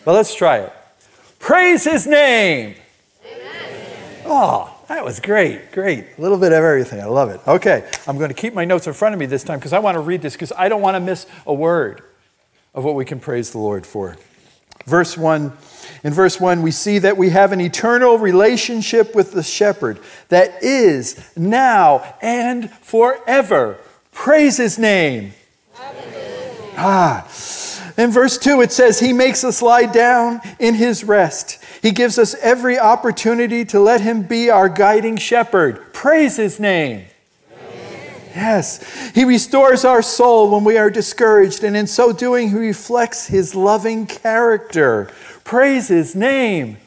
But 0.03 0.13
let's 0.13 0.33
try 0.33 0.57
it. 0.59 0.73
Praise 1.45 1.83
his 1.83 2.07
name. 2.07 2.73
Amen. 3.23 4.23
Oh, 4.25 4.75
that 4.87 5.05
was 5.05 5.19
great, 5.19 5.71
great. 5.71 6.03
A 6.17 6.19
little 6.19 6.39
bit 6.39 6.51
of 6.51 6.63
everything. 6.63 6.99
I 6.99 7.05
love 7.05 7.29
it. 7.29 7.39
Okay, 7.47 7.87
I'm 8.07 8.17
going 8.17 8.29
to 8.29 8.33
keep 8.33 8.55
my 8.55 8.65
notes 8.65 8.87
in 8.87 8.93
front 8.93 9.13
of 9.13 9.19
me 9.19 9.27
this 9.27 9.43
time 9.43 9.59
because 9.59 9.71
I 9.71 9.77
want 9.77 9.93
to 9.93 9.99
read 9.99 10.23
this 10.23 10.33
because 10.33 10.51
I 10.57 10.69
don't 10.69 10.81
want 10.81 10.95
to 10.95 10.99
miss 10.99 11.27
a 11.45 11.53
word 11.53 12.01
of 12.73 12.83
what 12.83 12.95
we 12.95 13.05
can 13.05 13.19
praise 13.19 13.51
the 13.51 13.59
Lord 13.59 13.85
for. 13.85 14.17
Verse 14.87 15.15
1 15.15 15.53
In 16.03 16.13
verse 16.13 16.41
1, 16.41 16.63
we 16.63 16.71
see 16.71 16.97
that 16.97 17.15
we 17.15 17.29
have 17.29 17.51
an 17.51 17.61
eternal 17.61 18.17
relationship 18.17 19.13
with 19.13 19.31
the 19.31 19.43
shepherd 19.43 19.99
that 20.29 20.63
is 20.63 21.29
now 21.37 22.15
and 22.23 22.71
forever. 22.71 23.77
Praise 24.11 24.57
his 24.57 24.79
name. 24.79 25.33
Ah. 26.75 27.27
In 27.97 28.11
verse 28.11 28.37
2, 28.37 28.61
it 28.61 28.71
says, 28.71 28.99
He 28.99 29.13
makes 29.13 29.43
us 29.43 29.61
lie 29.61 29.85
down 29.85 30.41
in 30.59 30.75
His 30.75 31.03
rest. 31.03 31.63
He 31.81 31.91
gives 31.91 32.17
us 32.17 32.35
every 32.35 32.77
opportunity 32.77 33.63
to 33.65 33.79
let 33.79 34.01
Him 34.01 34.23
be 34.23 34.49
our 34.49 34.67
guiding 34.67 35.17
shepherd. 35.17 35.93
Praise 35.93 36.35
His 36.35 36.59
name. 36.59 37.05
Yes. 38.35 39.11
He 39.15 39.23
restores 39.23 39.85
our 39.85 40.01
soul 40.01 40.51
when 40.51 40.65
we 40.65 40.77
are 40.77 40.89
discouraged, 40.89 41.63
and 41.63 41.77
in 41.77 41.87
so 41.87 42.11
doing, 42.11 42.49
He 42.49 42.55
reflects 42.55 43.27
His 43.27 43.55
loving 43.55 44.07
character. 44.07 45.09
Praise 45.45 45.87
His 45.87 46.15
name. 46.15 46.77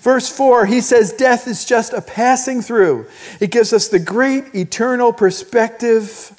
Verse 0.00 0.28
4, 0.28 0.66
he 0.66 0.80
says, 0.80 1.12
Death 1.12 1.46
is 1.46 1.64
just 1.64 1.92
a 1.92 2.00
passing 2.00 2.60
through. 2.60 3.06
It 3.38 3.52
gives 3.52 3.72
us 3.72 3.86
the 3.86 4.00
great 4.00 4.52
eternal 4.52 5.12
perspective 5.12 6.36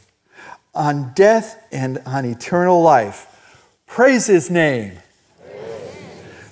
on 0.74 1.14
death 1.14 1.66
and 1.72 2.00
on 2.06 2.26
eternal 2.26 2.82
life. 2.82 3.28
Praise 3.86 4.28
his 4.28 4.50
name. 4.50 4.94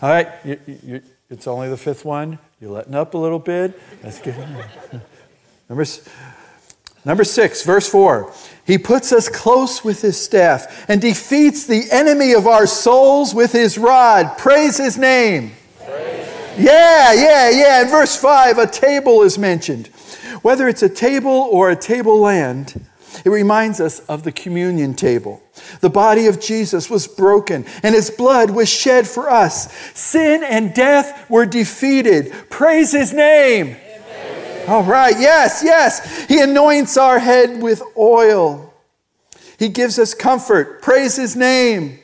All 0.01 0.09
right, 0.09 0.29
you, 0.43 0.59
you, 0.83 1.01
it's 1.29 1.47
only 1.47 1.69
the 1.69 1.77
fifth 1.77 2.05
one. 2.05 2.39
You're 2.59 2.71
letting 2.71 2.95
up 2.95 3.13
a 3.13 3.17
little 3.17 3.39
bit. 3.39 3.79
That's 4.01 4.19
good. 4.19 4.35
Number, 5.69 5.85
number 7.05 7.23
six, 7.23 7.63
verse 7.63 7.89
four. 7.89 8.33
He 8.65 8.77
puts 8.77 9.13
us 9.13 9.29
close 9.29 9.83
with 9.83 10.01
his 10.01 10.19
staff 10.19 10.85
and 10.89 11.01
defeats 11.01 11.65
the 11.65 11.89
enemy 11.91 12.33
of 12.33 12.45
our 12.45 12.67
souls 12.67 13.33
with 13.33 13.53
his 13.53 13.77
rod. 13.77 14.37
Praise 14.37 14.77
his 14.77 14.97
name. 14.97 15.51
Yeah, 16.57 17.13
yeah, 17.13 17.49
yeah. 17.49 17.81
In 17.81 17.87
verse 17.87 18.15
5, 18.17 18.57
a 18.57 18.67
table 18.67 19.23
is 19.23 19.37
mentioned. 19.37 19.87
Whether 20.41 20.67
it's 20.67 20.83
a 20.83 20.89
table 20.89 21.47
or 21.51 21.69
a 21.69 21.75
tableland, 21.75 22.85
it 23.23 23.29
reminds 23.29 23.79
us 23.79 23.99
of 24.01 24.23
the 24.23 24.31
communion 24.31 24.93
table. 24.93 25.41
The 25.81 25.89
body 25.89 26.27
of 26.27 26.39
Jesus 26.39 26.89
was 26.89 27.07
broken 27.07 27.65
and 27.83 27.95
his 27.95 28.09
blood 28.09 28.51
was 28.51 28.69
shed 28.69 29.07
for 29.07 29.29
us. 29.29 29.71
Sin 29.97 30.43
and 30.43 30.73
death 30.73 31.29
were 31.29 31.45
defeated. 31.45 32.33
Praise 32.49 32.91
his 32.91 33.13
name. 33.13 33.75
Amen. 33.75 34.69
All 34.69 34.83
right, 34.83 35.15
yes, 35.19 35.61
yes. 35.63 36.25
He 36.25 36.39
anoints 36.39 36.97
our 36.97 37.19
head 37.19 37.61
with 37.61 37.81
oil. 37.97 38.73
He 39.57 39.69
gives 39.69 39.99
us 39.99 40.13
comfort. 40.13 40.81
Praise 40.81 41.15
his 41.15 41.35
name. 41.35 42.00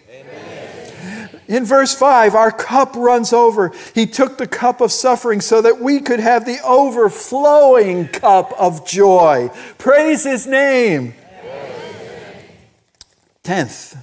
In 1.47 1.63
verse 1.63 1.95
5, 1.95 2.35
our 2.35 2.51
cup 2.51 2.95
runs 2.95 3.31
over. 3.31 3.71
He 3.95 4.05
took 4.05 4.37
the 4.37 4.47
cup 4.47 4.81
of 4.81 4.91
suffering 4.91 5.39
so 5.39 5.61
that 5.61 5.79
we 5.79 6.01
could 6.01 6.19
have 6.19 6.45
the 6.45 6.59
overflowing 6.63 8.09
cup 8.09 8.53
of 8.59 8.85
joy. 8.85 9.49
Praise 9.77 10.25
his 10.25 10.45
name. 10.45 11.13
Tenth, 13.43 13.95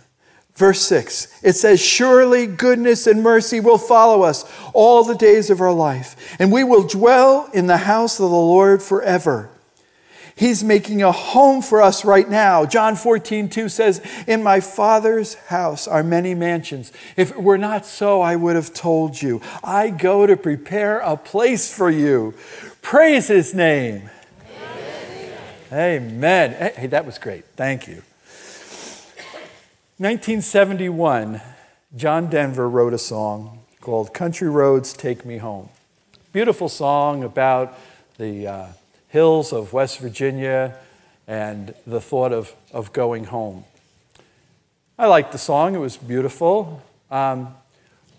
verse 0.55 0.81
6, 0.81 1.41
it 1.43 1.53
says, 1.53 1.85
Surely 1.85 2.47
goodness 2.47 3.07
and 3.07 3.23
mercy 3.23 3.61
will 3.61 3.77
follow 3.77 4.23
us 4.23 4.51
all 4.73 5.05
the 5.05 5.15
days 5.15 5.51
of 5.51 5.61
our 5.61 5.73
life, 5.73 6.17
and 6.39 6.51
we 6.51 6.65
will 6.65 6.87
dwell 6.87 7.51
in 7.53 7.67
the 7.67 7.77
house 7.77 8.19
of 8.19 8.31
the 8.31 8.37
Lord 8.37 8.83
forever. 8.83 9.51
He's 10.37 10.65
making 10.65 11.01
a 11.03 11.13
home 11.13 11.63
for 11.63 11.81
us 11.81 12.05
right 12.05 12.29
now. 12.29 12.67
John 12.67 12.97
14, 12.97 13.49
2 13.49 13.69
says, 13.69 14.01
In 14.27 14.43
my 14.43 14.59
Father's 14.59 15.35
house 15.35 15.87
are 15.87 16.03
many 16.03 16.35
mansions. 16.35 16.93
If 17.17 17.31
it 17.31 17.43
were 17.43 17.59
not 17.59 17.87
so, 17.87 18.21
I 18.21 18.35
would 18.35 18.57
have 18.57 18.75
told 18.75 19.23
you. 19.23 19.41
I 19.63 19.91
go 19.91 20.27
to 20.27 20.37
prepare 20.37 20.99
a 20.99 21.17
place 21.17 21.73
for 21.73 21.89
you. 21.89 22.35
Praise 22.83 23.29
his 23.29 23.55
name. 23.55 24.11
Amen. 25.73 26.13
Amen. 26.13 26.73
Hey, 26.75 26.89
that 26.89 27.07
was 27.07 27.19
great. 27.19 27.45
Thank 27.55 27.87
you. 27.87 28.03
1971, 29.99 31.41
John 31.95 32.29
Denver 32.29 32.69
wrote 32.69 32.93
a 32.93 32.99
song 32.99 33.61
called 33.81 34.13
Country 34.13 34.49
Roads 34.49 34.95
Take 34.95 35.25
Me 35.25 35.37
Home. 35.37 35.69
Beautiful 36.33 36.69
song 36.69 37.23
about 37.23 37.79
the. 38.19 38.49
Uh, 38.49 38.67
hills 39.15 39.53
of 39.53 39.73
West 39.73 40.01
Virginia 40.01 40.75
and 41.29 41.73
the 41.87 42.01
thought 42.01 42.33
of, 42.33 42.53
of 42.73 42.93
going 42.93 43.23
home. 43.23 43.65
I 44.99 45.07
liked 45.07 45.31
the 45.31 45.39
song, 45.39 45.77
it 45.77 45.79
was 45.79 45.97
beautiful, 45.97 46.83
um, 47.13 47.55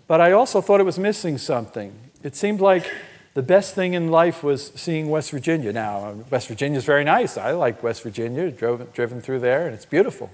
but 0.06 0.22
I 0.22 0.32
also 0.32 0.62
thought 0.62 0.80
it 0.80 0.84
was 0.84 0.98
missing 0.98 1.36
something. 1.36 1.92
It 2.22 2.34
seemed 2.34 2.62
like 2.62 2.90
the 3.34 3.42
best 3.42 3.74
thing 3.74 3.92
in 3.92 4.10
life 4.10 4.42
was 4.42 4.72
seeing 4.74 5.10
West 5.10 5.32
Virginia. 5.32 5.70
Now, 5.70 6.12
West 6.30 6.48
Virginia 6.48 6.78
is 6.78 6.86
very 6.86 7.04
nice. 7.04 7.36
I 7.36 7.50
like 7.50 7.82
West 7.82 8.02
Virginia, 8.02 8.50
drove, 8.50 8.94
driven 8.94 9.20
through 9.20 9.40
there, 9.40 9.66
and 9.66 9.74
it's 9.74 9.84
beautiful. 9.84 10.30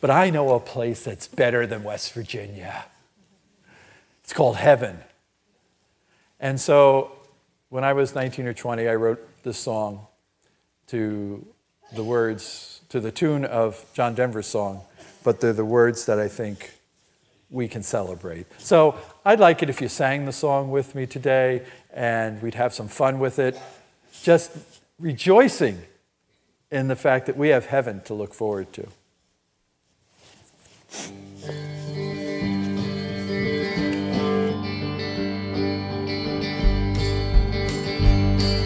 But 0.00 0.10
I 0.10 0.30
know 0.30 0.54
a 0.54 0.60
place 0.60 1.02
that's 1.02 1.26
better 1.26 1.66
than 1.66 1.82
West 1.82 2.12
Virginia. 2.12 2.84
It's 4.22 4.32
called 4.32 4.58
heaven. 4.58 5.00
And 6.38 6.60
so 6.60 7.10
when 7.70 7.82
I 7.82 7.92
was 7.92 8.14
19 8.14 8.46
or 8.46 8.54
20, 8.54 8.86
I 8.86 8.94
wrote 8.94 9.26
this 9.42 9.58
song 9.58 10.06
to 10.88 11.46
the 11.94 12.04
words, 12.04 12.80
to 12.88 13.00
the 13.00 13.10
tune 13.10 13.44
of 13.44 13.84
John 13.94 14.14
Denver's 14.14 14.46
song, 14.46 14.82
but 15.24 15.40
they're 15.40 15.52
the 15.52 15.64
words 15.64 16.06
that 16.06 16.18
I 16.18 16.28
think 16.28 16.72
we 17.50 17.66
can 17.66 17.82
celebrate. 17.82 18.46
So 18.58 18.96
I'd 19.24 19.40
like 19.40 19.62
it 19.62 19.68
if 19.68 19.80
you 19.80 19.88
sang 19.88 20.24
the 20.24 20.32
song 20.32 20.70
with 20.70 20.94
me 20.94 21.06
today 21.06 21.62
and 21.92 22.40
we'd 22.42 22.54
have 22.54 22.72
some 22.72 22.88
fun 22.88 23.18
with 23.18 23.38
it, 23.38 23.58
just 24.22 24.52
rejoicing 24.98 25.82
in 26.70 26.88
the 26.88 26.96
fact 26.96 27.26
that 27.26 27.36
we 27.36 27.48
have 27.48 27.66
heaven 27.66 28.00
to 28.02 28.14
look 28.14 28.32
forward 28.32 28.72
to. 28.74 28.86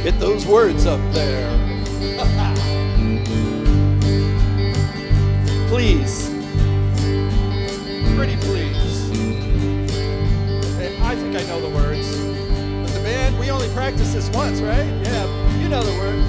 Get 0.05 0.21
those 0.21 0.45
words 0.45 0.85
up 0.85 1.01
there. 1.15 1.49
please. 5.69 6.29
Pretty 8.15 8.37
please. 8.37 9.11
I 11.01 11.17
think 11.17 11.35
I 11.35 11.43
know 11.47 11.59
the 11.63 11.71
words. 11.75 12.15
But 12.19 12.93
the 12.93 13.01
band, 13.03 13.39
we 13.39 13.51
only 13.51 13.71
practiced 13.71 14.13
this 14.13 14.29
once, 14.29 14.61
right? 14.61 14.85
Yeah, 15.05 15.59
you 15.59 15.71
know 15.71 15.83
the 15.83 15.99
words. 15.99 16.23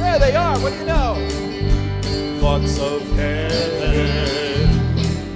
There 0.00 0.18
they 0.18 0.34
are. 0.34 0.58
What 0.58 0.72
do 0.72 0.78
you 0.80 0.86
know? 0.86 1.14
Thoughts 2.40 2.80
of 2.80 3.08
heaven 3.12 4.68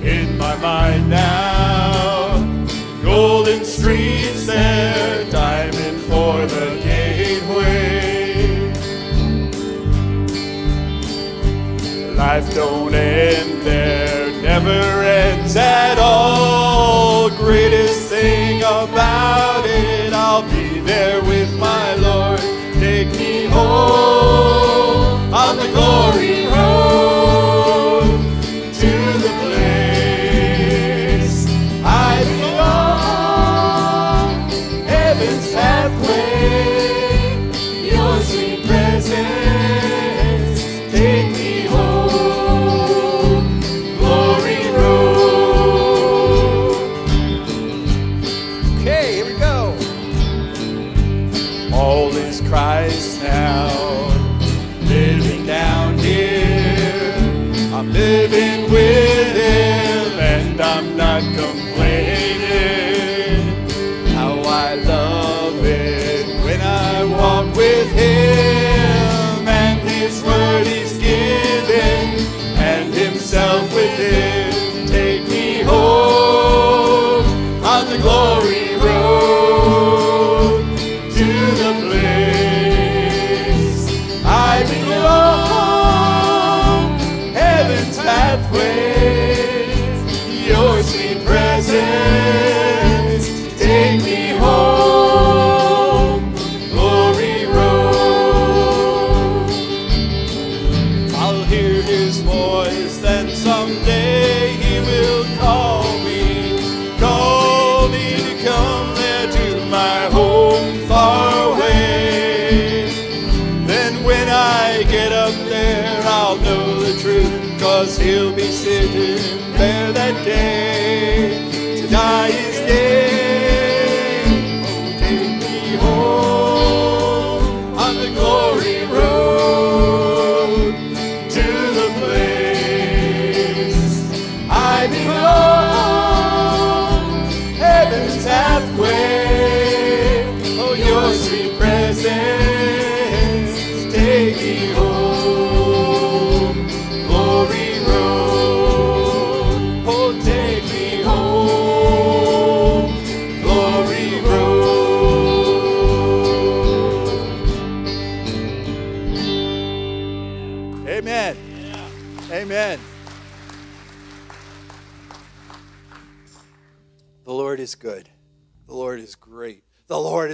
in 0.03 0.37
my 0.37 0.57
mind 0.57 1.09
now. 1.09 2.41
Golden 3.05 3.65
streets 3.65 4.47
there, 4.47 5.31
diamond 5.31 6.01
for 6.01 6.45
the 6.45 6.84
Life 12.17 12.55
don't 12.55 12.95
end 12.95 13.63
there, 13.63 14.31
never 14.41 15.03
ends 15.03 15.57
at 15.57 15.99
all. 15.99 17.29
Greatest 17.31 18.09
thing 18.09 18.61
about 18.61 19.65
it, 19.67 20.13
I'll 20.13 20.43
be 20.43 20.79
there 20.81 21.21
with 21.23 21.59
my 21.59 21.95
Lord. 21.97 22.41
Take 22.75 23.09
me 23.19 23.47
home 23.47 25.35
on 25.35 25.57
the 25.57 25.69
glory 25.73 26.34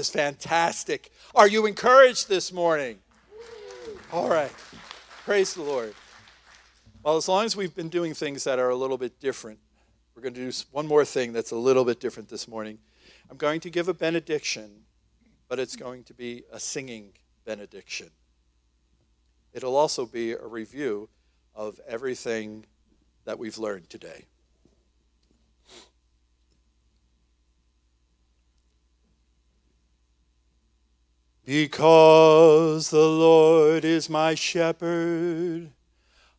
is 0.00 0.08
fantastic. 0.08 1.12
Are 1.34 1.46
you 1.46 1.66
encouraged 1.66 2.26
this 2.26 2.52
morning? 2.52 2.98
All 4.10 4.30
right. 4.30 4.50
Praise 5.24 5.52
the 5.52 5.62
Lord. 5.62 5.94
Well, 7.02 7.18
as 7.18 7.28
long 7.28 7.44
as 7.44 7.54
we've 7.54 7.74
been 7.74 7.90
doing 7.90 8.14
things 8.14 8.42
that 8.44 8.58
are 8.58 8.70
a 8.70 8.74
little 8.74 8.96
bit 8.96 9.20
different, 9.20 9.58
we're 10.14 10.22
going 10.22 10.34
to 10.34 10.50
do 10.50 10.58
one 10.72 10.86
more 10.86 11.04
thing 11.04 11.34
that's 11.34 11.50
a 11.50 11.56
little 11.56 11.84
bit 11.84 12.00
different 12.00 12.30
this 12.30 12.48
morning. 12.48 12.78
I'm 13.30 13.36
going 13.36 13.60
to 13.60 13.70
give 13.70 13.88
a 13.88 13.94
benediction, 13.94 14.70
but 15.48 15.58
it's 15.58 15.76
going 15.76 16.04
to 16.04 16.14
be 16.14 16.44
a 16.50 16.58
singing 16.58 17.12
benediction. 17.44 18.08
It'll 19.52 19.76
also 19.76 20.06
be 20.06 20.32
a 20.32 20.46
review 20.46 21.10
of 21.54 21.78
everything 21.86 22.64
that 23.26 23.38
we've 23.38 23.58
learned 23.58 23.90
today. 23.90 24.24
Because 31.44 32.90
the 32.90 33.08
Lord 33.08 33.84
is 33.84 34.10
my 34.10 34.34
shepherd, 34.34 35.72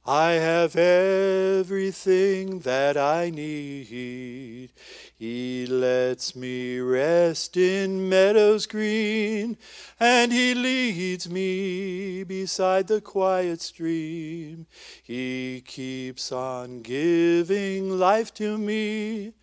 I 0.06 0.32
have 0.32 0.76
everything 0.76 2.60
that 2.60 2.97
I 2.97 3.30
need. 3.30 4.72
He 5.16 5.66
lets 5.68 6.36
me 6.36 6.80
rest 6.80 7.56
in 7.58 8.10
meadows 8.10 8.66
green, 8.66 9.58
and 9.99 10.32
He 10.32 10.56
leads 10.56 11.30
me 11.30 12.24
beside 12.24 12.88
the 12.88 13.02
quiet 13.02 13.62
stream. 13.62 14.66
He 15.04 15.62
keeps 15.66 16.32
on 16.32 16.82
giving 16.82 17.99
life 17.99 18.34
to 18.36 18.58
me, 18.58 19.34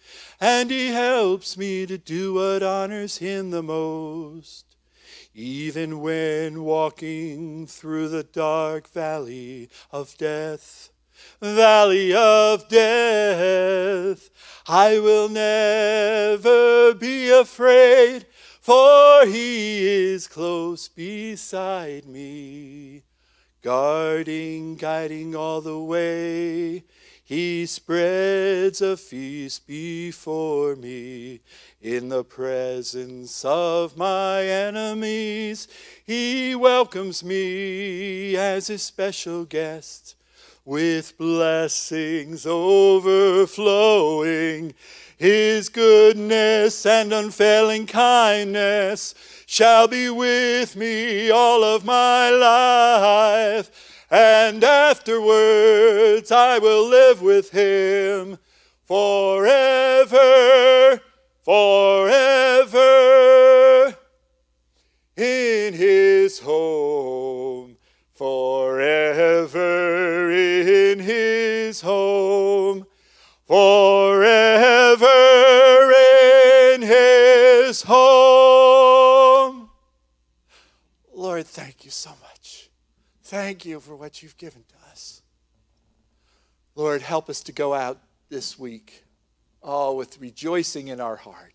and 0.41 0.71
He 0.71 0.89
helps 0.89 1.57
me 1.57 1.87
to 1.87 1.99
do 1.99 2.35
what 2.35 2.63
honors 2.65 3.19
Him 3.19 3.51
the 3.51 3.63
most. 3.63 4.78
Even 5.41 6.01
when 6.01 6.65
walking 6.65 7.65
through 7.69 8.09
the 8.09 8.25
dark 8.25 8.89
valley 8.89 9.71
of 9.93 10.19
death, 10.19 10.91
valley 11.41 12.13
of 12.13 12.69
death, 12.69 14.31
I 14.67 14.99
will 14.99 15.29
never 15.29 16.93
be 16.93 17.31
afraid, 17.31 18.27
for 18.61 19.27
he 19.27 19.87
is 19.87 20.27
close 20.27 20.89
beside 20.89 22.05
me, 22.05 23.05
guarding, 23.63 24.75
guiding 24.75 25.37
all 25.37 25.61
the 25.61 25.79
way. 25.79 26.83
He 27.29 27.67
spreads 27.67 28.81
a 28.81 28.97
feast 28.97 29.67
before 29.67 30.75
me 30.77 31.41
in 31.83 32.09
the 32.09 32.25
presence 32.25 33.45
of 33.45 33.99
my 33.99 34.45
enemies. 34.45 35.69
He 36.07 36.55
welcomes 36.55 37.23
me 37.23 38.35
as 38.35 38.69
his 38.69 38.83
special 38.83 39.45
guest 39.45 40.15
with 40.65 41.19
blessings 41.19 42.47
overflowing. 42.47 43.53
His 45.19 45.69
goodness 45.69 46.87
and 46.87 47.13
unfailing 47.13 47.89
kindness 47.89 49.15
shall 49.45 49.87
be 49.87 50.09
with 50.09 50.77
me 50.77 51.31
all 51.31 51.63
of 51.63 51.85
my 51.85 52.31
life 52.31 53.98
and 54.11 54.65
afterwards 54.65 56.33
I 56.33 56.59
will 56.59 56.89
live 56.89 57.21
with 57.21 57.51
him 57.51 58.39
forever, 58.87 60.19
forever 61.45 62.89
in 65.17 65.75
his 65.75 66.39
home, 66.41 67.77
forever 68.15 69.59
in 70.31 71.01
his 71.01 71.83
home, 71.83 72.87
forever 73.47 75.07
in 76.73 76.83
his 76.83 77.83
home. 77.83 79.69
Lord, 81.15 81.47
thank 81.47 81.85
you 81.85 81.91
so 81.91 82.11
much. 82.11 82.28
Thank 83.29 83.67
you 83.67 83.79
for 83.79 83.95
what 83.95 84.23
you've 84.23 84.39
given 84.39 84.65
to 84.69 84.91
us. 84.91 85.21
Lord, 86.75 87.03
help 87.03 87.29
us 87.29 87.43
to 87.43 87.53
go 87.53 87.75
out 87.75 87.99
this 88.31 88.59
week, 88.59 89.05
all 89.63 89.99
with 89.99 90.19
rejoicing 90.19 90.89
in 90.89 90.99
our 90.99 91.17
heart. 91.17 91.53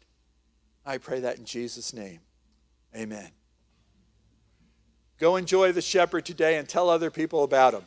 I 0.86 1.00
pray 1.00 1.22
that 1.22 1.40
in 1.40 1.46
Jesus' 1.46 1.92
name. 1.92 2.20
Amen. 2.96 3.28
Go 5.18 5.36
enjoy 5.36 5.72
the 5.72 5.82
shepherd 5.82 6.28
today 6.28 6.58
and 6.58 6.70
tell 6.70 6.92
other 6.92 7.10
people 7.10 7.44
about 7.44 7.74
him. 7.74 7.86